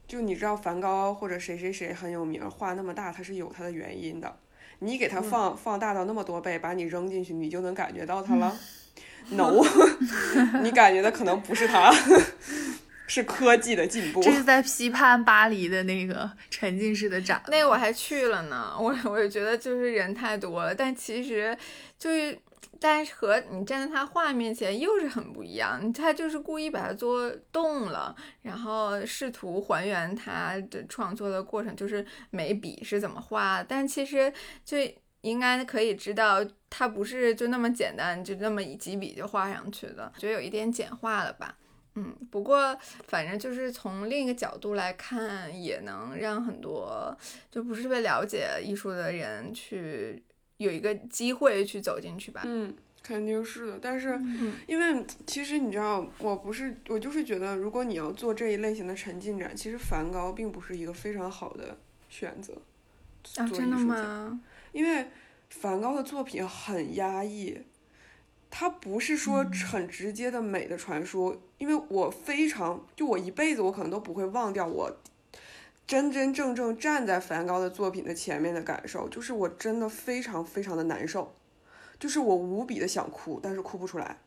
[0.07, 4.37] 就你知道梵高或者谁谁谁很有名，画那么大，它是有它的原因的。
[4.85, 8.57] 你给它放放大到那么多倍，把你扔进去，你就能感觉到它了。
[9.31, 9.65] No，
[10.63, 11.91] 你感觉的可能不是它，
[13.09, 14.23] 是科技的进步。
[14.23, 18.75] 这是在批判巴黎的那个沉浸式的展，那个我还去了呢。
[18.79, 21.57] 我我也觉得就是人太多了，但其实
[21.99, 22.39] 就是。
[22.87, 33.65] 但是和你站在他画面前又是很不一样，他就是故意把它做动了，然后试图还原他的创作的过程，就是每笔是怎么画。
[33.65, 34.31] 但其实
[34.67, 34.77] 就
[35.23, 41.57] 应该可以知道，他不是就那么简单，就那么几笔就画上去的，觉得有一点简化了吧。
[41.95, 47.17] 嗯，不过反正就是从另一个角度来看，也能让很多
[47.51, 50.23] 就不是特别了解艺术的人去。
[50.59, 52.43] 有一个机会去走进去吧。
[52.45, 53.79] 嗯，肯定是的。
[53.81, 54.21] 但是，
[54.67, 61.77] 因为其实你知道，我不是我就是觉得，如果你要做这一类型的沉浸展，其实梵高并不是一个非常好的
[62.09, 62.55] 选择。
[63.37, 64.41] 啊，真的吗？
[64.73, 65.07] 因为
[65.51, 67.59] 梵高的作品很压抑，
[68.51, 71.41] 他不是说很直接的美的传输。
[71.59, 74.95] 因为我非常就我一辈子我可能都不会忘掉我。
[75.87, 81.35] 真真正正站在梵高的作品的前面的感受，就是我真的非常非常的难受，
[81.99, 84.19] 就是我无比的想哭，但是哭不出来。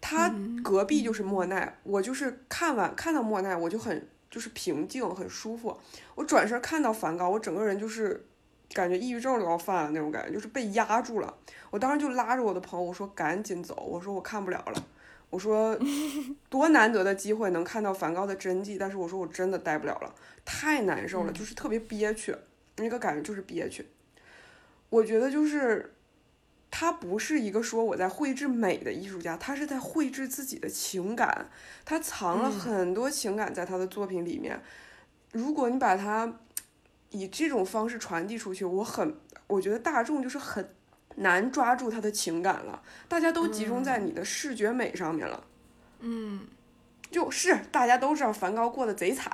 [0.00, 5.78] 他隔壁就是莫奈，我就是看完看到莫奈，我就很就是平静很舒服。
[6.14, 8.26] 我转身看到梵高，我整个人就是
[8.72, 11.32] 感觉抑郁症都要犯了那种感觉，就是被压住了。
[11.70, 14.86] 我当时就拉着我的朋友，我说赶紧走，我说我看不了了。
[15.30, 15.78] 我说，
[16.50, 20.14] 多难得的机会能看到梵高的真迹，但是我说我真的待不了了，
[20.44, 22.36] 太难受了，就是特别憋屈，
[22.76, 23.86] 那个感觉就是憋屈。
[24.88, 25.94] 我觉得就是
[26.68, 31.48] 他不是一个说我在绘制美的艺术家，他是在绘制自己的情感，
[31.84, 34.60] 他藏了很多情感在他的作品里面。
[35.32, 36.40] 如果你把它
[37.10, 39.14] 以这种方式传递出去，我很
[39.46, 40.68] 我觉得大众就是很
[41.16, 45.44] 难抓住他的情感了，大家都集中在你的视觉美上面了。
[46.00, 46.46] 嗯，
[47.10, 49.30] 就是大家都知道梵高过得贼惨，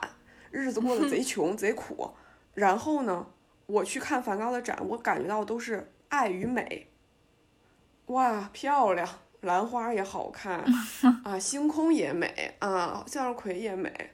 [0.51, 2.11] 日子过得贼 穷贼苦，
[2.55, 3.27] 然后呢，
[3.67, 6.89] 我去看梵高的展，我感觉到都是爱与美。
[8.07, 9.09] 哇，漂亮，
[9.43, 10.65] 兰花也好看
[11.25, 14.13] 啊，星空也美啊，向日葵也美。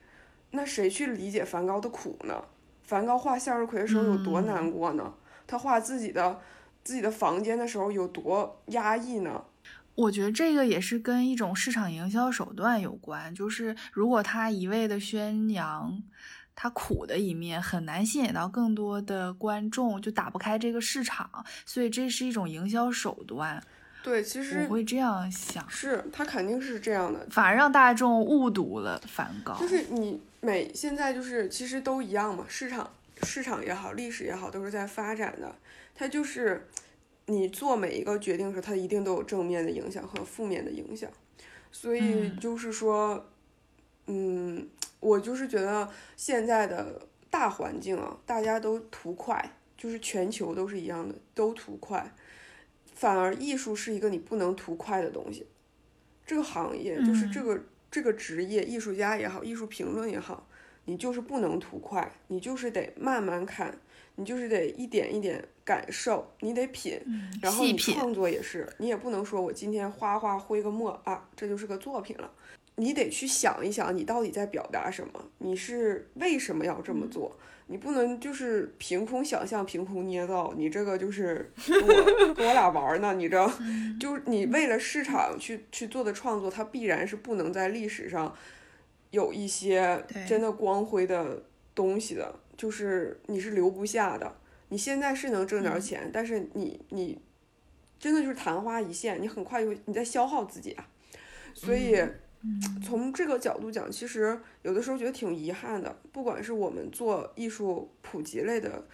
[0.51, 2.45] 那谁去理解梵高的苦呢？
[2.83, 5.15] 梵高画向日葵的时候有多难过呢？
[5.47, 6.39] 他画自己的
[6.85, 9.43] 自己的房间的时候有多压抑呢？
[9.95, 16.03] 我觉得这个也是跟一种市场营销手段有关，就是如果他一味的宣扬
[16.55, 21.29] 他苦的一面，很难吸引到更多的观众，就打不开这个市场，
[21.67, 23.63] 所以这是一种营销手段。
[24.03, 29.55] 对，其实我会这样想，是他肯定是这样的，反而让大众误读了梵高。
[29.61, 32.91] 就是你每现在就是其实都一样嘛，市场
[33.27, 35.55] 市场也好，历史也好，都是在发展的。
[35.95, 36.67] 它就是
[37.27, 41.11] 你做每一个决定的时候，它一定都有正面的影响和负面的影响。
[41.71, 43.31] 所以就是说，
[44.07, 44.69] 嗯，
[45.01, 52.13] 我就是觉得现在的大环境啊，大家都图快，就是全球都是一样的，都图快。
[52.95, 55.47] 反而艺术是一个你不能图快的东西，
[56.27, 60.47] 这个行业就是这个这个职业，艺术家也好，艺术评论也好，
[60.85, 63.77] 你就是不能图快，你就是得慢慢看，
[64.17, 67.01] 你就是得一点一点感受，你得品，
[67.41, 72.31] 然后你创作也是，你也不能说我今天画画挥个墨啊，这就是个作品了，
[72.77, 77.37] 你得去想一想，你到底在表达什么，你是为什么要这么做。
[77.69, 83.51] 你不能就是凭空想象、凭空捏造，你这个就是 跟我跟我俩玩呢，你知道？
[83.99, 88.35] 就是你为了市场去去做的创作，它必然是不能在历史上
[89.13, 91.41] 有一些真的光辉的
[91.73, 94.37] 东西的，就是你是留不下的。
[94.71, 97.17] 你现在是能挣点钱，但是你你
[98.01, 100.89] 真的就是昙花一现，你很快就你在消耗自己啊，
[101.55, 101.97] 所以。
[102.85, 105.97] 从这个角度讲，其实有的时候觉得挺遗憾的。
[106.11, 108.85] 不管是我们做艺术普及类的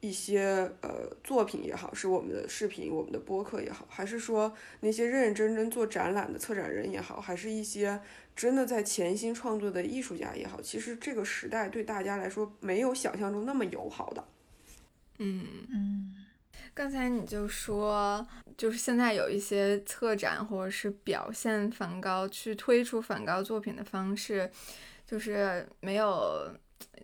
[0.00, 8.00] 一些呃作品也好，是我们的视频、我们的播客也好，还是说那些认认真真做展览的策展人也好，还是一些
[8.36, 14.24] 真的在潜心创作的艺术家也好，其实这个时代对大家来说没有想象中那么友好的。
[15.18, 16.14] 嗯嗯。
[16.74, 18.24] 刚才你就说，
[18.56, 24.48] 就是现在有一些策展或者是表现梵高、去推出梵高作品的方式，
[25.04, 26.48] 就是没有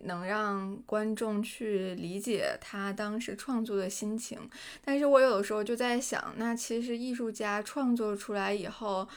[0.03, 4.39] 能让观众去理解他当时创作的心情。
[4.83, 9.07] 但是我有的时候就在想，那其实艺术家创作出来以后。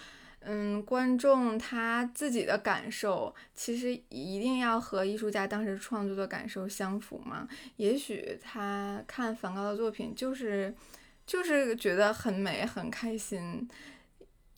[0.40, 7.46] 嗯，观众他自己的感受，其实一定要和艺术家当时创作的感受相符吗？
[7.76, 10.72] 也许他看梵高的作品，就是
[11.26, 13.68] 就是觉得很美、很开心。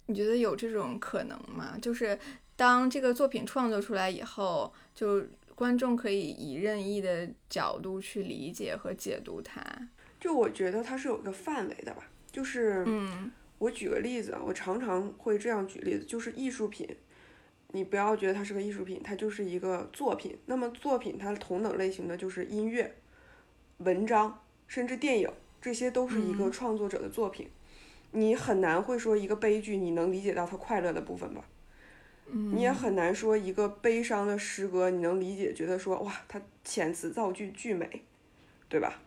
[0.05, 1.79] 你觉得有这种可能吗？
[1.81, 2.17] 就是
[2.55, 5.27] 当这个作品创作出来以后，就
[5.61, 9.62] 观众可以以任意的角度去理解和解读它。
[10.18, 13.31] 就我觉得它是有一个范围的吧，就是嗯。
[13.59, 16.88] 我举个例子啊，我常常会这样举例子，就是艺术品，
[17.73, 20.38] 你不要觉得它是个艺术品，它就是一个作品。
[20.46, 22.96] 那么作品它同等类型的就是音乐、
[23.77, 27.51] 文章，甚至电影，这些都是一个创作者的作品。
[28.12, 31.44] 你很难会说一个悲剧，你能理解到它快乐的部分吧？
[32.33, 38.03] 你也很难说一个悲伤的诗歌，你能理解，觉得说哇，它遣词造句巨美，
[38.69, 39.01] 对吧？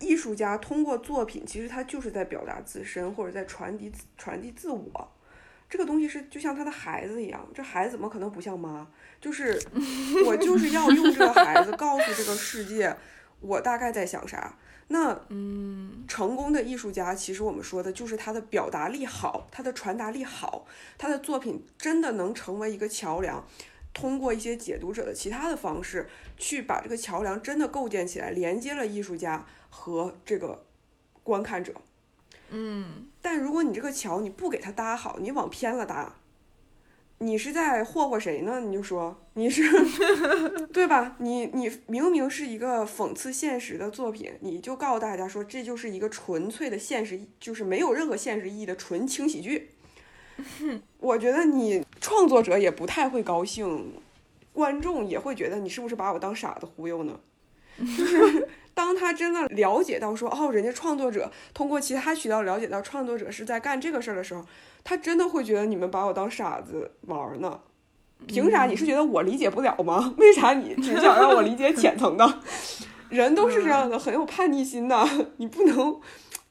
[0.00, 5.12] 艺术家通过作品，其实他就是在表达自身，或者在传递传递自我。
[5.68, 8.88] 这个东西是就像他的孩子一样，这孩子怎么可能不像妈？
[9.20, 9.60] 就是
[10.26, 12.96] 我就是要用这个孩子告诉这个世界，
[13.40, 14.56] 我大概在想啥。
[14.92, 20.66] 那嗯，成功的艺术家，其实我们说的就是他的表达力好，他的传达力好，
[20.98, 23.46] 他的作品真的能成为一个桥梁。
[23.92, 30.64] 通过一些解读者的其他的方式，去把这个桥梁真的构建起来，连接了艺术家和这个
[31.22, 31.72] 观看者。
[32.50, 36.16] 嗯，但如果你这个桥你不给他搭好，你往偏了搭，
[37.22, 38.60] 你是在霍霍谁呢？
[38.60, 39.62] 你就说你是
[40.72, 41.16] 对吧？
[41.18, 49.68] 你你明明是一个讽刺现实的作品，你就告诉大家说这就是一个纯粹的现实，就是没有任何现实意义的纯轻喜剧。
[50.98, 53.92] 我觉得你创作者也不太会高兴，
[54.54, 57.20] 观众也会觉得你是不是把我当傻子忽悠呢？
[57.98, 58.39] 就是
[58.80, 64.42] 当他真的了解到说哦，人家创作者通过其他渠道了解到创作者是在干这个事儿的时候，
[64.82, 67.60] 他真的会觉得你们把我当傻子玩呢？
[68.26, 68.64] 凭啥？
[68.64, 70.14] 你是觉得我理解不了吗？
[70.16, 72.40] 为啥你只想让我理解浅层的？
[73.10, 75.06] 人都是这样的，很有叛逆心的，
[75.36, 76.00] 你不能，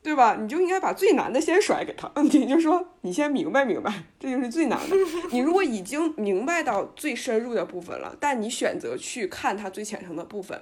[0.04, 0.38] 对吧？
[0.40, 4.96] 你就应该把最难的先甩给他， 你就说你先明白明白，这就是最难的。
[5.32, 10.62] 你如果已经明白到最深入的部分了，但你选择去看他最浅层的部分，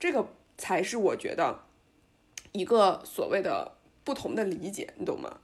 [0.00, 0.26] 这个
[0.62, 1.58] 才是我觉得
[2.52, 3.72] 一个所谓的
[4.04, 5.38] 不同的理解，你懂吗？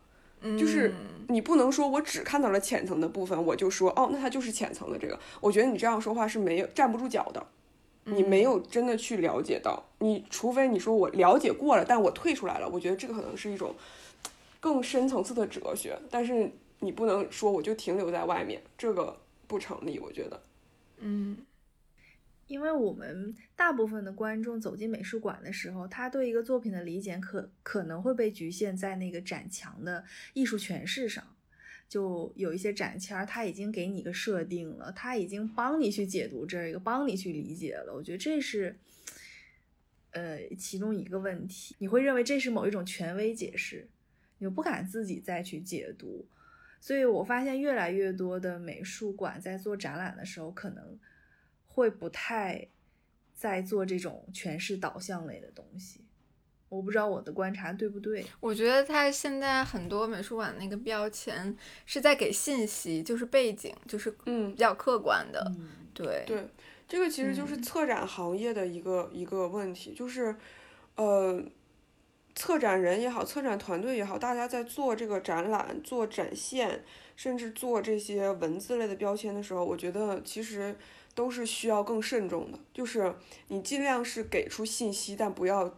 [0.56, 0.94] 就是
[1.26, 5.18] 你不能说我只看到了浅层的部分，我就说哦，那它就是浅层的这个。
[5.40, 7.44] 我觉得你这样说话是没有站不住脚的，
[8.04, 9.82] 你没有真的去了解到。
[9.98, 13.74] 你除非你说我了解过了，但我退出来了，我觉得这个可能是一种
[14.60, 15.98] 更深层次的哲学。
[16.08, 16.48] 但是
[16.78, 19.16] 你不能说我就停留在外面，这个
[19.48, 19.98] 不成立。
[19.98, 20.40] 我觉得，
[20.98, 21.36] 嗯。
[22.48, 31.36] 因为我们大部分的观众走进美术馆的时候，他对一个作品的理解可可能会被局限在那个展墙的艺术诠释上，
[31.90, 37.94] 就有一些展签儿，他已经给你一个设定了，他已经帮你去解读这一个，帮你去理解了。
[37.94, 38.74] 我觉得这是，
[40.12, 43.86] 呃，其中一个问题，你会认为这是某一种权威解释，
[44.38, 46.26] 你就不敢自己再去解读。
[46.80, 50.98] 所以我发现越来越多的美术馆在做展览的时候，可能。
[51.78, 52.66] 会不太
[53.32, 56.00] 在做这种诠释导向类的东西，
[56.68, 58.26] 我不知道我的观察对不对。
[58.40, 61.56] 我觉得他现在很多美术馆那个标签
[61.86, 65.52] 是在给信息，就是背景，就是嗯比较客观的。
[65.94, 66.48] 对对，
[66.88, 70.34] 这个其实就是策展行业的一个一个问题，就是
[70.96, 71.40] 呃，
[72.34, 80.76] 策展人也好，策展团队也好，大家在做这个展览、做展现，甚至做这些文字类的标签的时候，我觉得其实。
[81.18, 83.12] 都是需要更慎重的，就是
[83.48, 85.76] 你尽量是给出信息，但不要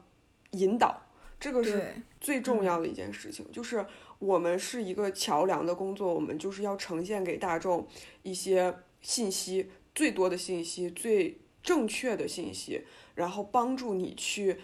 [0.50, 1.00] 引导，
[1.40, 3.50] 这个是最重要的一件事情。
[3.50, 3.86] 就是
[4.18, 7.88] 我们是一个桥梁的工作，我们就是要呈现给大众
[8.22, 12.84] 一些信息，最多的信息，最正确的信息，
[13.14, 14.58] 然后帮助你去。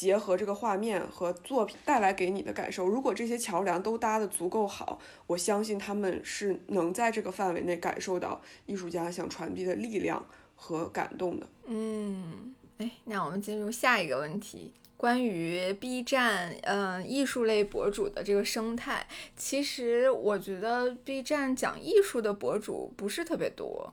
[0.00, 10.24] 结合这个画面和作品带来给你的感受，如果这些桥梁都搭得足够好，我相信他们是能在这个范围内感受到艺术家想传递的力量
[10.56, 11.46] 和感动的。
[11.66, 19.06] 嗯，哎，那我们进入下一个问题，关于 B 站，嗯，艺术类博主的这个生态。
[19.36, 23.92] 其实我觉得 B 站讲艺术的博主不是特别多。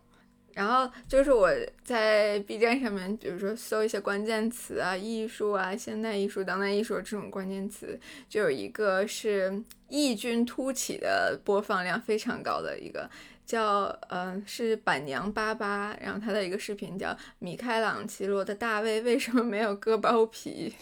[0.58, 1.52] 然后就是我
[1.84, 13.08] 在 B 站上面，比如说搜一些关键词啊，艺术啊，现代艺术、当代艺术这种关键词，就有一个是异军突起的播放量非常高的一个，
[13.46, 20.74] 叫呃是板娘八八，然后他的一个视频叫米开朗基罗的大卫为什么没有割包皮？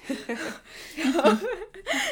[0.96, 1.30] 然后，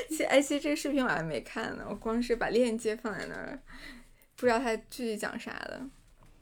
[0.09, 3.57] 其实哎，其实这个视频我还没看呢，我光是把链接放在那儿，
[4.35, 5.81] 不知道他具体讲啥的。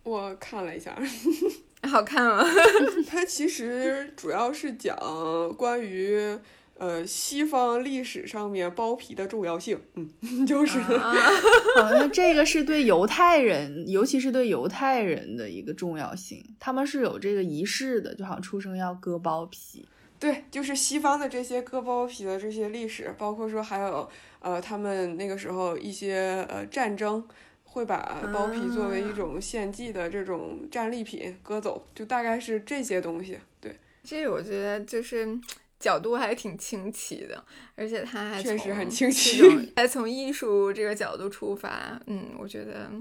[0.04, 0.97] 我看了一下，
[1.89, 2.43] 好看吗？
[3.08, 4.97] 它其实主要是讲
[5.56, 6.38] 关于
[6.78, 10.10] 呃西方历史上面包皮的重要性，嗯，
[10.45, 19.88] 就是，好像这个是对犹太人，尤其是对犹太人的一个重要性，他们是有这个仪式的，就好像出生要割包皮。
[20.20, 24.08] 对，就是西方的这些割包皮的这些历史，包括说还有
[24.39, 27.24] 呃他们那个时候一些呃战争。
[27.72, 33.39] 会把包皮作为一种献祭的这种战利品割走，就大概是这些东西。
[33.59, 35.39] 对，这我觉得就是
[35.80, 37.43] 角度还挺清奇的，
[37.76, 39.41] 而且他还确实很清奇，
[39.76, 41.97] 还从艺术这个角度出发。
[42.07, 42.91] 嗯，我觉得。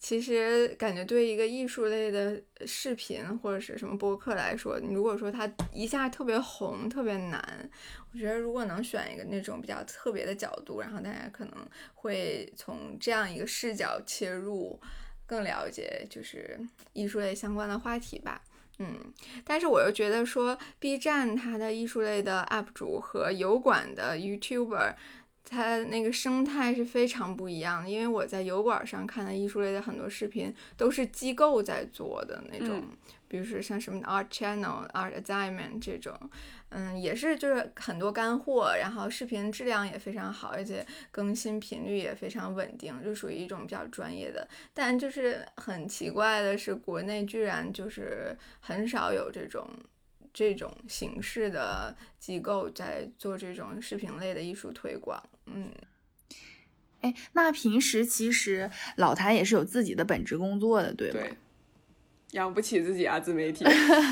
[0.00, 7.70] 其实感觉对一个艺术类的视频或者是什么播客来说，如果说它一下特别红、特别难，
[8.12, 11.54] 我觉得如果能选一个那种比较特别的角度，然后大家可能
[11.94, 14.80] 会从这样一个视角切入，
[15.26, 16.58] 更了解就是
[16.92, 18.40] 艺术类相关的话题吧。
[18.78, 18.96] 嗯，
[19.44, 24.94] 但是我又觉得说 B 站它的艺术类的 UP 主和油管的 YouTuber。
[25.48, 32.84] 它那个生态是非常不一样的，因为我在油管上看的艺术类的很多视频都是机构在做的那种，
[33.26, 36.14] 比如说像什么 Art Channel、Art Diamond 这种，
[36.68, 44.46] 嗯，也是就是很多干货，然后视频质量也非常好，而且更新频率也非常稳定，就属于一种比较专业的。
[44.74, 49.66] 但就是很奇怪的是，国内居然就是很少有这种。
[50.32, 55.70] 这种形式的机构在做这种视频类的艺术推广，嗯，
[57.00, 61.20] 哎，那平时其实老谭也是有自己的本职工作的，对吧？
[61.20, 61.32] 对，
[62.32, 63.64] 养不起自己啊，自媒体。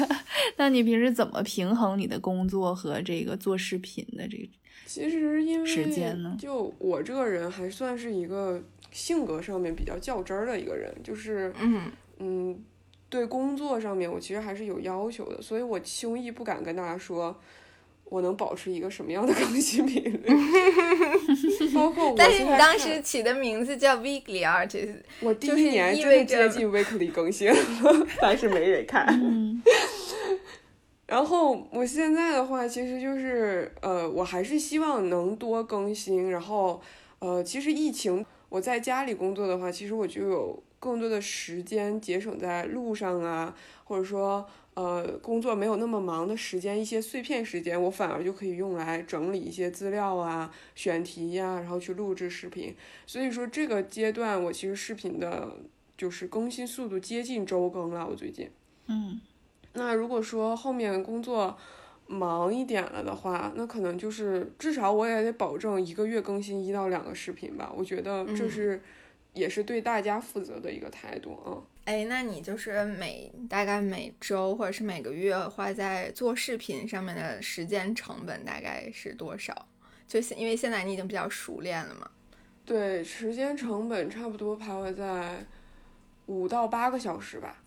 [0.56, 4.48] 那你平时怎么平衡你的工作和这个做视频的这个？
[4.86, 12.64] 其实因为时间呢，就我这个人还算是一个性格上面比较较真儿的一个人，就是嗯嗯。
[13.08, 17.34] 对工作上面，我其实还是有要求的，所以我轻易不敢跟大家说，
[18.04, 20.20] 我能保持一个什么样的 更新频率？
[21.74, 27.56] 包括我但是你当时起的名字叫 Weekly Artist，我第一年真的接近 Weekly 更新了，
[28.20, 29.06] 但是没人看。
[31.06, 36.32] 然后我现在的话，其实就是呃，我还是希望能多更新。
[36.32, 36.82] 然后
[37.20, 43.54] 呃，其实疫情我在家里工作的话，其实我就有更多的时间节省在路上啊，
[43.84, 44.46] 或者说。
[44.76, 52.76] 呃，工作没有那么忙的时间，一些碎片时间，我反而就可以用来整理一些资料啊、选题呀，然后去录制视频。
[53.06, 55.56] 所以说这个阶段，我其实视频的
[55.96, 58.06] 就是更新速度接近周更了。
[58.06, 58.50] 我最近，
[58.88, 59.18] 嗯，
[59.72, 61.56] 那如果说后面工作
[62.06, 67.72] 忙一点了的话，那可能就是至少我也得保证一个月更新一到两个视频吧。
[67.74, 68.82] 我觉得这是
[69.36, 71.62] 也是对大家负责的一个态度啊。
[71.84, 79.68] 哎，那你就是每大概每周或者是每个月花在做视频上面的时间成本大概是多少？
[80.08, 82.10] 就现因为现在你已经比较熟练了嘛。
[82.64, 85.46] 对，时间成本差不多徘徊在
[86.26, 87.62] 五到八个小时吧。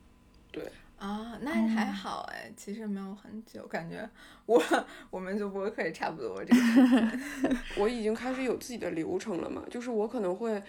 [0.52, 4.10] 对啊，那还好哎，其实没有很久，感觉
[4.46, 4.62] 我
[5.10, 7.18] 我们就播客也差不多这个。
[7.80, 10.62] 我已经开始有自己的流程了嘛，就是我可能会。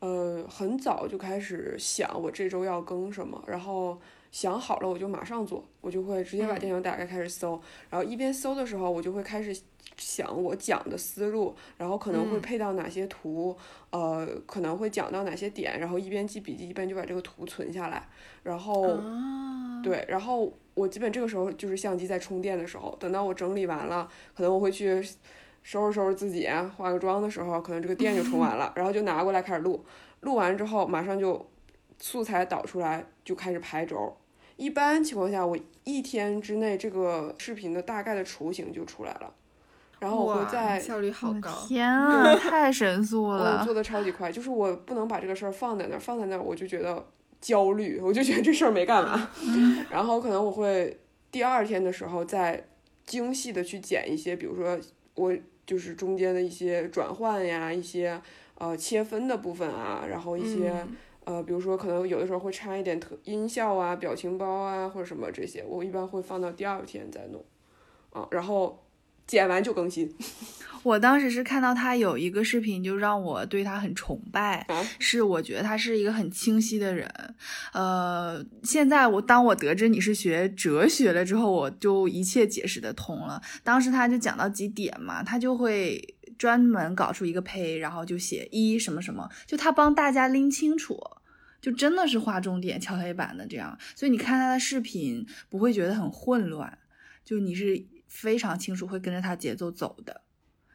[0.00, 3.98] 呃，很早就开始想我这周要更什么，然后
[4.30, 9.58] 想好了我就马上做，我就会直接把电脑打开开始搜，然后一边搜的时候我就会开始
[9.96, 13.56] 想我讲的思路，然后可能会配到哪些图，
[13.90, 18.06] 呃，可能会讲到哪些点，然后一边记笔记一边就把这个图存下来，
[18.42, 18.98] 然后
[19.82, 25.02] 对，然后我基本这个时候就是相机在充电的时候，等到我整理完了，可能我会去。
[25.66, 29.84] 收拾收拾自己，化个妆的时候，可能这个电就充完了， 然后就拿过来开始录。
[30.20, 31.44] 录完之后，马上就
[31.98, 34.16] 素材导出来，就开始排轴。
[34.54, 39.34] 一般情况下，我一天之内这个视频的大概的雏形就出来了。
[39.98, 43.64] 然后我会在效率好高，天啊， 太神速了！
[43.64, 47.04] 做的超级快，就是我不能把这个事儿放在那儿，放在那儿我就觉得
[47.40, 49.28] 焦虑，我就觉得这事儿没干完。
[49.90, 51.00] 然后可能我会
[51.32, 52.68] 第二天的时候再
[53.04, 54.78] 精细的去剪一些，比如说
[55.16, 55.36] 我。
[55.66, 58.20] 就是中间的一些转换呀，一些
[58.56, 60.72] 呃切分的部分啊，然后一些
[61.24, 67.44] 呃，比如说可能有的时候会插一点特音效啊、表情包啊或者什么这些，我一般会放到第二天再弄，
[68.10, 68.78] 啊，然后。
[69.26, 70.12] 剪完就更新。
[70.82, 74.64] 我当时是看到他有一个视频，就让我对他很崇拜。
[75.00, 77.10] 是我觉得他是一个很清晰的人。
[77.72, 83.42] 呃，现在我当我得知你是学哲学了之后，我就一切解释得通了。
[83.64, 90.96] 当时他就讲到几点嘛，他就会专门搞出一个胚，然后就写一什么什么，就他帮大家拎清楚，
[91.60, 93.76] 就真的是划重点、敲黑板的这样。
[93.96, 96.78] 所以你看他的视频不会觉得很混乱，
[97.24, 97.84] 就你是。
[98.16, 100.22] 非常清楚，会跟着他节奏走的，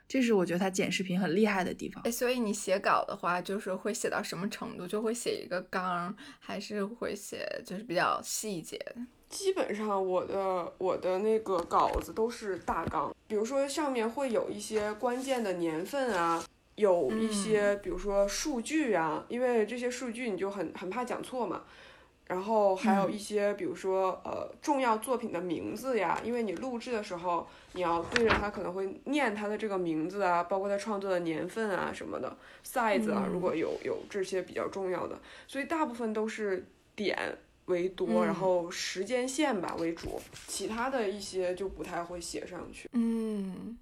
[0.07, 2.03] 这是我觉得他剪视频很厉害的地方。
[2.03, 4.85] 哎，所以你写稿的话，就是会写到什么程度？
[4.85, 8.97] 就会写一个纲，还是会写就是比较细节的？
[9.27, 16.43] 基本上我的我的那个稿子都是大纲，比如说上面会有一些关键的年份啊，
[16.75, 21.63] 有一些比如说数据啊，因为这些数据你就很很怕讲错嘛。
[22.31, 36.65] 然后还有一些，比如说，呃，重要作品的名字呀，因为你录制的时候，你要对着它，可能会念它的这个名字啊，包括它创作的年份啊什么的，size 啊，如果有有这些比较重要的，所以大部分都是
[36.95, 40.17] 点为多，然后时间线吧为主，
[40.47, 42.89] 其他的一些就不太会写上去。
[42.93, 43.77] 嗯。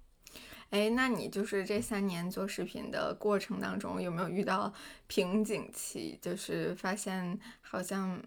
[0.70, 4.72] 哎，那你就是这三年做视频的过程当中，有没有遇到
[5.08, 6.16] 瓶颈期？
[6.22, 8.22] 就是发现好像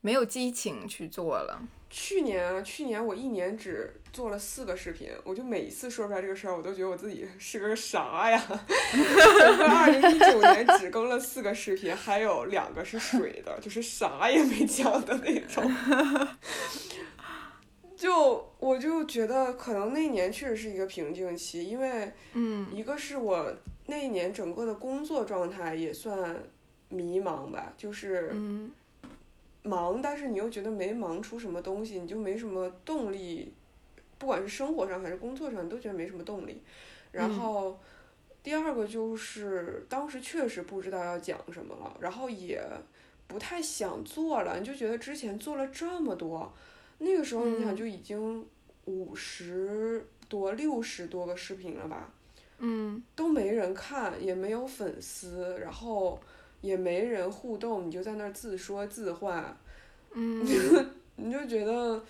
[0.00, 1.62] 没有激情去做了。
[1.90, 8.44] 去年啊，去年我一年只做了四个视频，我就每一次说出来这个事儿，我都觉得我自己是个啥呀？
[8.92, 15.70] 整 个二零一九年只更了四个视频，还有两个是水的，就是啥也没讲的那种。
[17.96, 23.54] 就我就觉得可能那年确实是一个瓶颈期，因为，嗯，一个是我
[23.86, 26.42] 那一年整个的工作状态也算
[26.88, 28.34] 迷茫吧，就是
[29.64, 33.52] 忙，但是你又觉得没忙出什么东西，你就没什么动力，
[34.18, 36.62] 不管是生活上还是工作上，你都觉得没什么动力。
[37.10, 37.80] 然后
[38.42, 42.62] 第二个就是当时确实不知道要讲什么了，然后也
[43.26, 46.52] 不太想做了，你就觉得之前做了这么多。
[46.98, 48.46] 那个时候你想就已经
[48.84, 52.12] 五十多六十多个视频了吧，
[52.58, 56.20] 嗯，都没人看，也没有粉丝，然后
[56.64, 59.56] 也没人互动，你就在那儿自说自话，
[60.14, 60.42] 嗯，
[61.16, 62.02] 你就觉得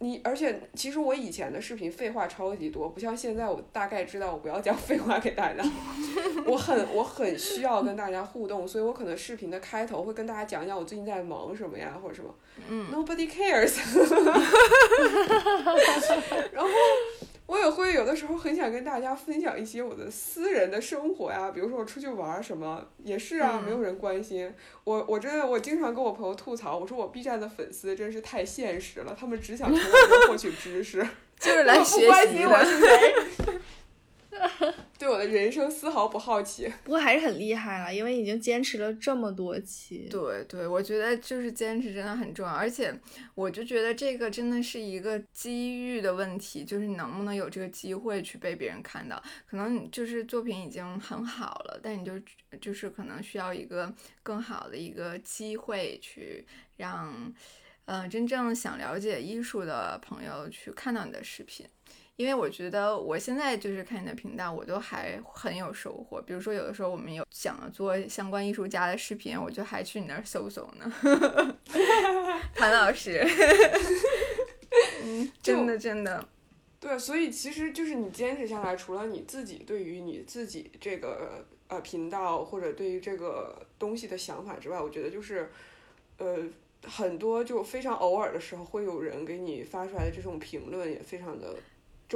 [0.00, 5.64] 你而且其实我以前的视频废话超级多，不像现在我大概知道我不要讲 废话给大家。
[6.46, 12.34] 我很我很需要跟大家互动，所以我可能视频的开头会跟大家讲讲我最近在忙什么呀，或者什么。
[12.68, 12.92] 嗯。
[12.92, 13.78] Nobody cares。
[16.52, 16.68] 然后。
[17.46, 24.52] 我也会有的时候很想跟大家分享一些我的私人的生活呀，比如说我出去玩什么，也是啊，没有人关心
[24.84, 25.04] 我。
[25.08, 31.06] 我真的，我经常跟我朋友吐槽，我说我 B 站的粉丝真是太现实了，他们只想从我这获取知识，
[31.38, 32.66] 就是来学习的。
[34.98, 40.08] 对我的人生丝毫不好奇， 不过还是很厉害了，因为已经坚持了这么多期。
[40.10, 42.94] 对对，我觉得就是坚持真的很重要，而且
[43.34, 49.22] 我就觉得这个真的是一个机遇的问题，就是你能不能有这个机会去被别人看到。
[49.46, 52.12] 可能就是作品已经很好了，但你就
[52.60, 57.32] 就是可能需要一个更好的一个机会去让，
[57.84, 61.66] 呃，真正想了解艺术的朋友去看到你的视频。
[62.16, 66.22] 因为我觉得我现在就是看你的频道，我都还很有收获。
[66.22, 70.92] 比如说，有的时候我们有想做相关艺术家的视频，我就还去你那儿搜搜呢。
[72.54, 73.20] 谭老师，
[75.02, 76.24] 嗯， 真的真的，
[76.78, 85.50] 对，所以其实就是你坚持下来，除了你自己对于你自己这个呃频道或者对于这个东西的想法之外，我觉得就是
[86.18, 86.38] 呃
[86.84, 91.56] 很多就非常偶尔的时候会有人给你发出来的这种评论，也非常的。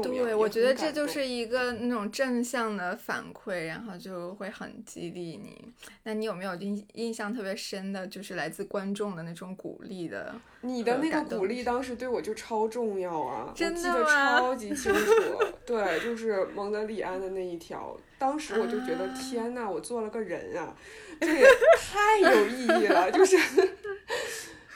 [0.03, 5.73] 对，我觉得这就是一个那种正向的反馈，然后就会很激励你。
[6.05, 10.35] 那你有没有印印象特别深的，就是来自观众的那种鼓励的？
[10.63, 15.13] 你的那个鼓励当时对我就超重要啊，真的记得超级清楚。
[15.65, 20.75] 对，就是蒙德里安的那一条，当时我就觉得天呐，我做了个人啊，
[21.21, 21.47] 这也
[21.77, 23.37] 太有意义了，就是。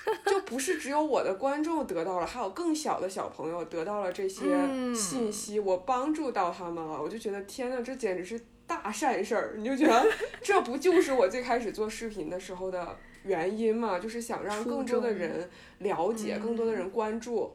[0.27, 4.45] 就不是只有我的观众得到了，还有更小的小朋友得到了这些
[4.95, 9.55] 信息，我帮助到他们了，我就觉得天呐，这简直是大善事儿！
[9.57, 10.07] 你就觉得
[10.43, 13.99] 这不就是我最开始做视频的时候的原因吗？
[13.99, 15.49] 就是想让更多的人
[15.79, 17.55] 了解，更多的人关注。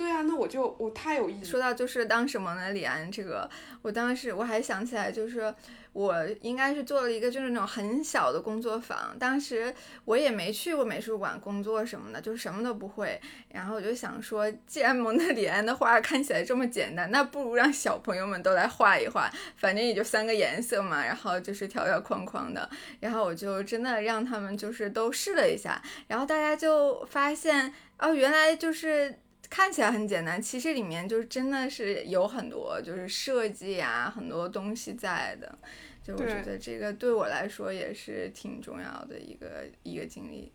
[0.00, 1.50] 对啊，那我就我太有意思。
[1.50, 3.48] 说到就是当时蒙德里安这个，
[3.82, 5.54] 我当时我还想起来就是。
[5.92, 9.74] 我应该是做了一个就是那种很小的工作坊，当时
[10.04, 13.20] 我也没去过美术馆工作什么的，就什么都不会。
[13.48, 22.70] 然后我就想说，既然蒙德里安的画看起来这么简单，那不如让小朋友们都来画一画，反正也就三个颜色嘛，然后就是条条框框的。
[23.00, 29.18] 然后我就真的让他们就是都试了一下，然后大家就发现，哦，原来就是。
[29.50, 35.58] 看起来很简单，其实里面就真的是有很多就是设计啊，很多东西在的。
[36.02, 40.52] 就我觉得这个对我来说也是挺重要的一个一个经历。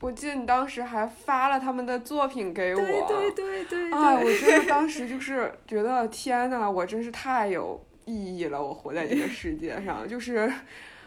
[0.00, 2.80] 我记得你当时还发了他们的作品给我。
[2.80, 3.92] 对对对对。
[3.92, 10.52] 啊，我真的当 时就是觉得天呐，我真是太有意义了，我活在这个世界上，就是。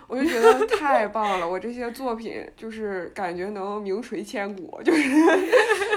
[0.08, 5.04] 我就觉得太棒了，我这些作品就是感觉能名垂千古，就是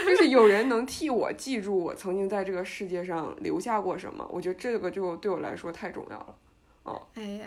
[0.05, 6.35] 就是有人能替我记住我曾经在这个世界上留下过什么，我觉得这个就对我来说太重要了。
[6.83, 7.47] 哦哎呀，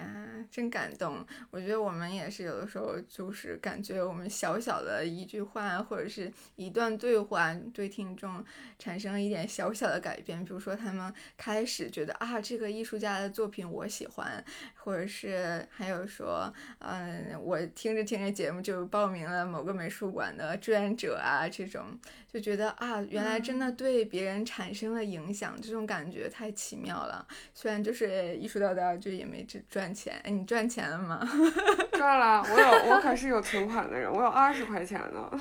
[0.51, 1.25] 真感动！
[1.49, 8.45] 我觉得我们也是有的时候，就是感觉我们小小的一句话或者是一段对话，对听众
[8.77, 10.45] 产生一点小小的改变。
[10.45, 14.41] 比如说，他们开始觉得啊，这个艺术家的作品我喜欢，
[14.83, 21.99] 或者是还有说，嗯，我听着听着节目就报名了某个美术馆的志愿者啊，这种
[22.31, 27.25] 就觉得啊，原来真的对别人产生了影响，这种感觉太奇妙了。
[27.53, 29.23] 虽然就是艺术道道就也。
[29.33, 31.27] 没赚赚钱，哎，你赚钱了吗？
[31.93, 35.27] 赚了，我有，我可是有存款的人，我有二十块钱呢。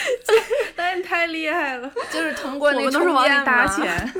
[0.76, 4.12] 但是太厉害了，就是通过那个充电搭钱，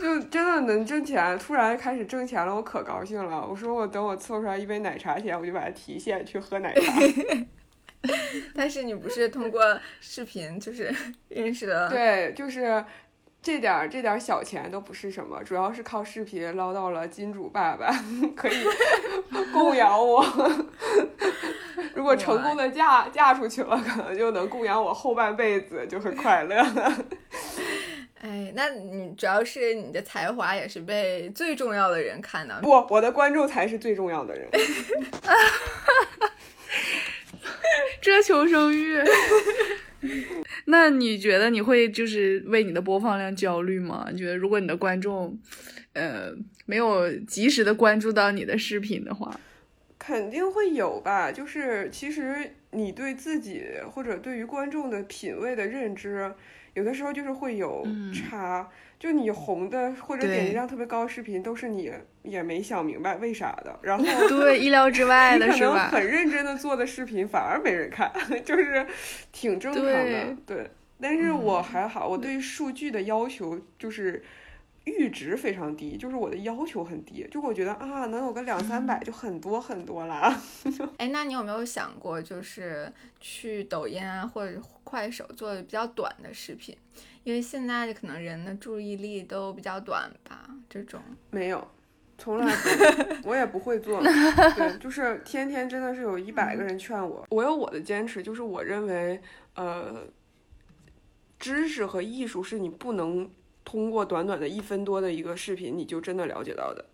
[0.00, 1.38] 就真的能挣钱。
[1.38, 3.46] 突然开始挣钱了，我可高兴了。
[3.46, 6.92] 我说我等我凑出来一杯奶茶钱，我就把它提现去喝奶茶。
[8.54, 9.60] 但是你不是通过
[10.00, 10.92] 视频就是
[11.28, 11.88] 认识的？
[11.90, 12.84] 对，就是。
[13.42, 17.90] 这点儿这点儿小钱都不是什么，主要是靠视频捞到了金主爸爸，
[18.36, 18.52] 可以
[19.50, 20.22] 供养我。
[21.94, 26.62] 如果成功的嫁嫁出去了，可能就能供养我后半辈子，就很快乐。
[28.20, 32.60] 哎，那你主要是你的才华也是被最重要的人看到。
[32.60, 34.46] 不，我的观众才是最重要的人。
[38.02, 38.98] 这求生欲。
[40.66, 44.08] 那你觉得你会就是为你的播放量焦虑吗？
[44.12, 45.38] 你觉得如果你的观众，
[45.94, 46.32] 呃，
[46.66, 49.40] 没有及时的关注到你的视频的话，
[49.98, 51.32] 肯定会有吧。
[51.32, 56.32] 就是其实你对自己或者对于观众的品味的认知，
[56.74, 58.68] 有的时候就是会有差，
[58.98, 61.90] 就你红的或者点击量特别高的视频，都是你
[62.22, 63.78] 也没想明白为啥的。
[63.82, 65.88] 然后 对意料之外的是吧？
[65.88, 68.12] 很认真的做的视频反而没人看，
[68.44, 68.86] 就是
[69.32, 70.36] 挺正常的。
[70.46, 74.22] 对，但是我还好，我对数据的要求就是
[74.84, 80.34] 阈值非常低，就是我的要求很低，就我觉得啊，能有个两三百就很多很多啦。
[80.98, 86.76] 哎，那你有没有想过，就是去抖音啊或者快手做比较短的视频？
[87.22, 90.98] 因为现在可能人的注意力都比较短吧，这种
[91.30, 91.68] 没有，
[92.16, 92.50] 从来
[93.24, 94.02] 我也不会做。
[94.56, 99.20] 对，就是天天真的是有一百个人劝我，我有我的坚持，就是我认为，
[99.54, 100.06] 呃，
[101.38, 103.30] 知识和艺术是你不能
[103.64, 106.84] 通过短短的一分多的一个视频你就真的了解到的。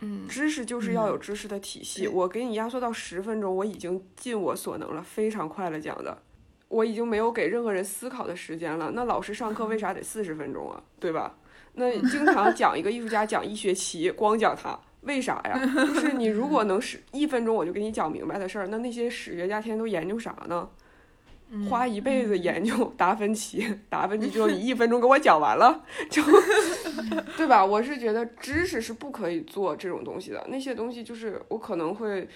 [0.00, 2.08] 嗯，知识就是要有知识的体系。
[2.08, 6.22] 我给你压缩到十分钟，我已经尽我所能了，非常快了讲的。
[6.68, 8.92] 我已经没有给任何人思考的时间了。
[8.94, 10.82] 那老师上课为啥得四十分钟啊？
[10.98, 11.36] 对吧？
[11.74, 15.60] 那经常讲一个艺术家讲一学期，光讲他，为啥呀？
[15.74, 20.68] 就是你如果能是一分钟我就给你讲明白的事儿，那那些史学家天天都研究啥呢？
[21.68, 26.22] 花一辈子研究达芬奇，达芬奇就 你一分钟给我讲完了，就
[27.36, 27.64] 对吧？
[27.64, 32.28] 我是觉得知识是不可以做这种东西的，那些东西就是我可能会。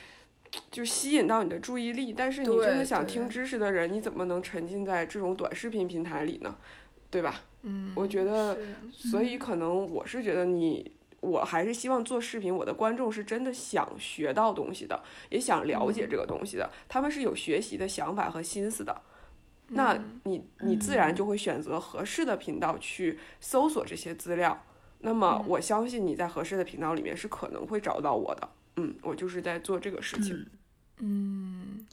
[0.70, 6.54] 就吸引到你的注意力，但是你真的想听知识的人，你怎么能沉浸在这种短视频平台里呢？
[7.10, 7.40] 对吧？
[7.62, 8.56] 嗯，我觉得，
[8.92, 10.92] 所以可能我是觉得你，
[11.24, 19.02] 我还是希望做视频，我的观众是真的想学到东西的，也想了解这个东西的，他们是有学习的想法和心思的。
[19.68, 24.62] 那你你自然就会选择合适的频道去搜索这些资料。
[25.00, 28.48] 那么我相信你在合适的频道里面是可能会找到我的。
[28.76, 30.46] 嗯，我就是在做这个事情。
[30.98, 31.86] 嗯，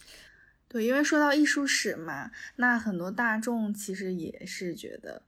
[0.68, 5.22] 对，因为说到艺术史嘛，那很多大众其实也是觉得，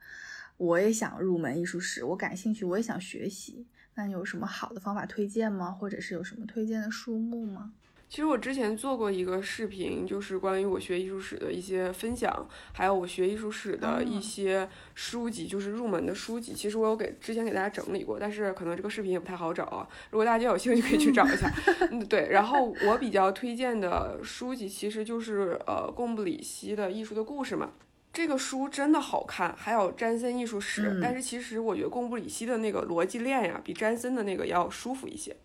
[0.58, 3.66] 我也想入门艺术史，我感兴趣，我也想学习。
[3.96, 5.72] 那你有什么好的方法推荐吗？
[5.72, 7.72] 或者是有什么推荐的书目吗？
[8.10, 16.54] 其实我之前做过一个视频，就是关于我学艺术史的一些分享，还有我学艺术史的一些书籍，就是入门的书籍。
[16.54, 19.88] 其实我有给之前给大家整理过，但是可能这个视频也不太好找啊。
[20.12, 21.52] 如果大家有兴趣，可以去找一下。
[21.89, 22.30] 嗯，对。
[22.30, 27.72] 然后我比较推荐的书籍，其实就是呃贡布里希的《艺术的故事》嘛。
[28.14, 30.99] 这个书真的好看，还有詹森艺术史。
[31.01, 35.36] 但是其实我觉得贡布里希的那个逻辑链呀，比詹森的那个要舒服一些。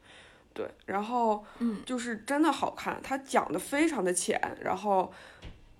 [0.53, 5.11] 对，然后，嗯，就是真的好看，它讲的非常的浅，然后，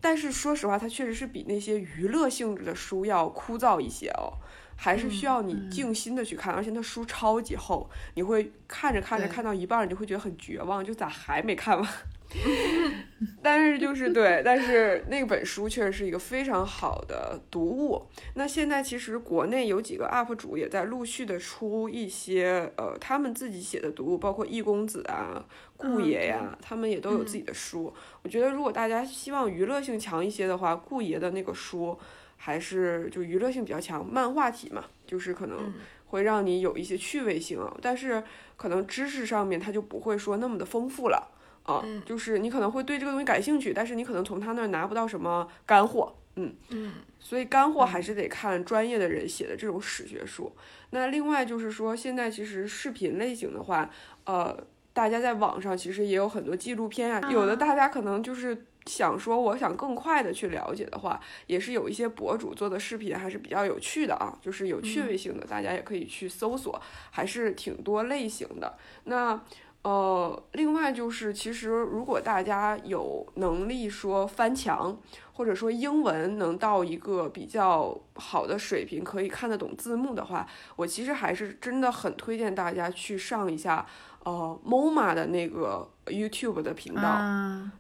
[0.01, 4.33] 但是说实话，它确实是比那些娱乐性质的书要枯燥一些哦，
[4.77, 11.89] 还是需要你静心的去看，而且那书超级厚，你会看着看着看到一半，你就会觉得很绝望，就咋还没看完？
[13.43, 18.07] 但是就是对，但是那本书确实是一个非常好的读物。
[18.35, 25.43] 那现在其实国内有几个 UP 主也在陆续的出一些呃他们自己写的读物，包括易公子啊、
[25.77, 27.93] 顾爷呀，他们也都有自己的书。
[28.23, 31.99] 我觉得如果大家希望娱乐性强一些的话，顾爷的那个书
[32.37, 35.73] 还是就娱乐性比较强，漫画体嘛，就是可能
[36.09, 38.23] 会让你有一些趣味性，但是
[38.57, 41.35] 可能知识上面它就不会说那么的丰富了。
[41.69, 50.51] 啊，就是你可能会对这个东西感兴趣，但是你可能从他那儿拿不到什么干货，嗯嗯，所以干货还是得看专业的人写的这种史学书。
[50.91, 53.91] 那另外就是说，现在其实视频类型的话，
[54.25, 54.57] 呃，
[54.95, 68.79] 大家在网上其实也有很多纪录片啊，有的大家可能就是想说，我想更快的去了解的话，也是有一些博主做的视频还是比较有趣的啊，就是有趣味性的，大家也可以去搜索，还是挺多类型的。
[69.05, 69.39] 那。
[69.83, 74.99] 呃，另外就是，其实如果大家有能力说翻墙，
[75.33, 83.87] 或者说英文能到一个比较好的水平，可以看得懂字幕的话，我其实还是真的很推荐大家去上一下
[84.25, 87.01] 呃 MoMA 的那个 YouTube 的频道，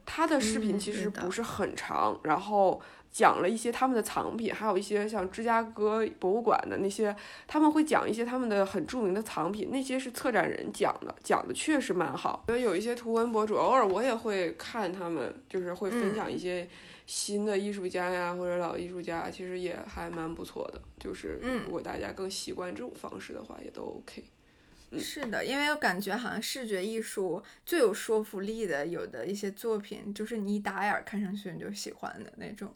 [0.07, 2.81] 它的视频其实不是很长，然后。
[3.11, 7.15] 讲了一些他们的藏品，还有一些像芝加哥博物馆的那些，
[7.47, 12.45] 他们会讲一些他们的很著名的藏品，那些是策展人讲的，讲的确实蛮好。
[12.47, 16.69] 所以有一些图文博主，偶尔我也会看他们，就是会分享一些
[17.07, 20.81] 新的艺术家呀，或者老艺术家，其实也还蛮不错的。
[21.01, 24.23] 就是如果大家更习惯这种方式的话，也都 OK。
[24.97, 32.75] 是的，因为我感觉好像视觉艺术最有说服力的，有的一些作品，就是你一打眼看上去你就喜欢的那种，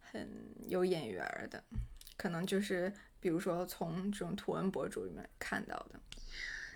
[0.00, 0.28] 很
[0.66, 1.62] 有眼缘的，
[2.16, 6.00] 可能就是比如说从这种图文博主里面看到的。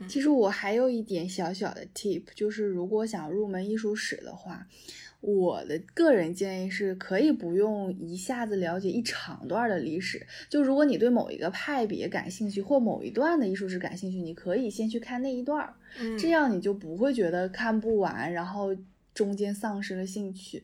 [0.07, 4.69] 其实我还有一点小小的 tip，就是如果想入门艺术史的话，
[5.27, 10.25] 我的个人建议是可以不用一下子了解一长段的历史。
[10.49, 15.69] 就如果你对某一个派别感兴趣，或某一段的艺术史感兴趣，你可以先去看那一段，
[16.17, 18.69] 这样你就不会觉得看不完，然后
[19.13, 20.63] 中间丧失了兴趣。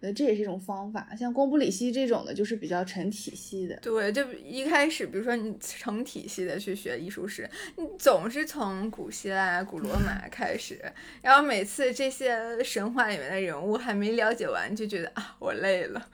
[0.00, 3.76] 那这也是一种方法，像贡布里希这种的，就是比较成体系的。
[3.80, 10.80] 对，就一开始，比如说你成体系的去学艺术史，你总是从古希腊、古罗马 开始，
[11.20, 16.08] 然后每次这些神话里面的人物还没了解完，就觉得啊，我累了。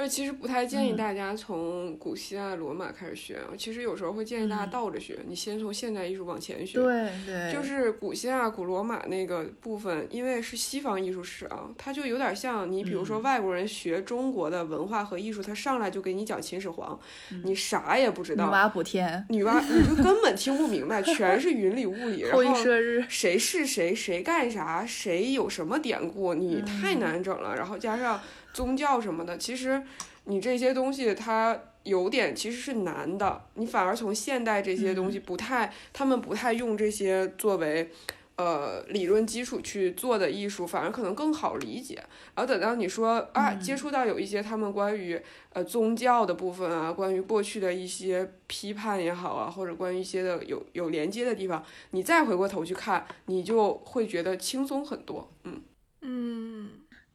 [0.00, 3.38] 而其实不太建议大家从古希腊、罗马开始学。
[3.58, 6.78] 其实有时候会建议大家倒着学，你先从现代艺术往前学。
[6.82, 7.52] 对对。
[7.52, 16.98] 就是古希腊、古罗马那个部分，因为是西方艺术史啊，它就有点像你，比如说外国人学中国的文化和艺术，他上来就给你讲秦始皇，
[17.44, 18.46] 你啥也不知道。
[18.46, 19.26] 女娲补天。
[19.28, 22.24] 女娲，你就根本听不明白，全是云里雾里。
[22.30, 23.04] 后羿射日。
[23.06, 23.94] 谁是谁？
[23.94, 24.86] 谁干啥？
[24.86, 26.32] 谁有什么典故？
[26.32, 27.54] 你太难整了。
[27.54, 28.18] 然后加上。
[28.52, 29.82] 宗教什么的，其实
[30.24, 37.90] 你这些东西它有点其实是难的，你反而从现代这些东西不太，他们不太用这些作为
[38.36, 41.94] 呃理论基础去做的艺术，反而可能更好理解。
[42.34, 45.20] 然后等到你说啊，接触到有一些他们关于
[45.52, 55.30] 呃宗教的部分啊，关于过去的一些批判也好啊，或者关于一些的有有连接的地方，你再回过头去看，你就会觉得轻松很多。
[55.44, 55.62] 嗯
[56.02, 56.49] 嗯。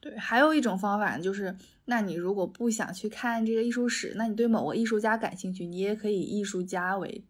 [0.00, 7.24] 对，还有一种方法就是，那你如果不想去看这个艺术史，那你对某个艺术家感兴趣，你也可以以艺术家为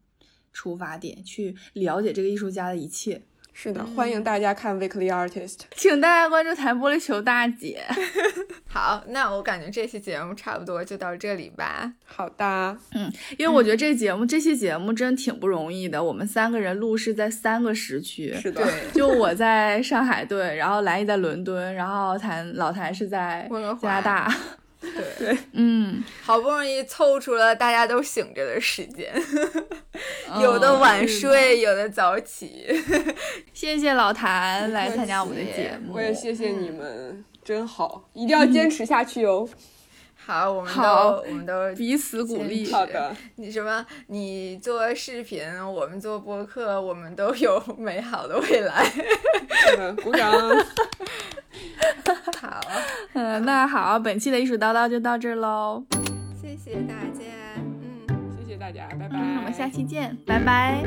[0.53, 3.23] 出发点去了解这个艺术家的一切。
[3.59, 7.83] 是的，欢迎大家看 Weekly Artist，请大家关注弹玻璃球大姐。
[8.69, 11.91] 好，那我感觉这期节目差不多就到这里吧。
[12.05, 23.49] 好的，嗯，因为我觉得这节目这期节目真挺不容易的，我们三个人录是在三个时区，是的， 就我在上海对，然后兰姨在伦敦，然后谭老谭是在
[23.81, 24.31] 加拿大。
[24.81, 29.13] 对，嗯，好不容易凑出了大家都醒着的时间，
[30.41, 32.67] 有的晚睡，有的早起。
[33.53, 39.49] 谢谢老谭来参加我们的节目，我也谢谢你们，真好，一定要坚持下去哦。
[40.27, 40.83] 好，我们都
[41.29, 42.71] 我们都彼此鼓励。
[42.73, 43.87] 好的，你什么？
[44.09, 45.41] 你做视频，
[45.73, 48.85] 我们做播客，我们都有美好的未来。
[50.03, 50.33] 鼓掌。
[52.41, 52.61] 好，
[53.15, 55.85] 嗯，那好，本期的艺术叨叨就到这喽。
[56.41, 57.23] 谢谢大家，
[58.09, 59.17] 嗯，谢谢大家，拜拜。
[59.19, 60.85] 我们下期见，拜拜。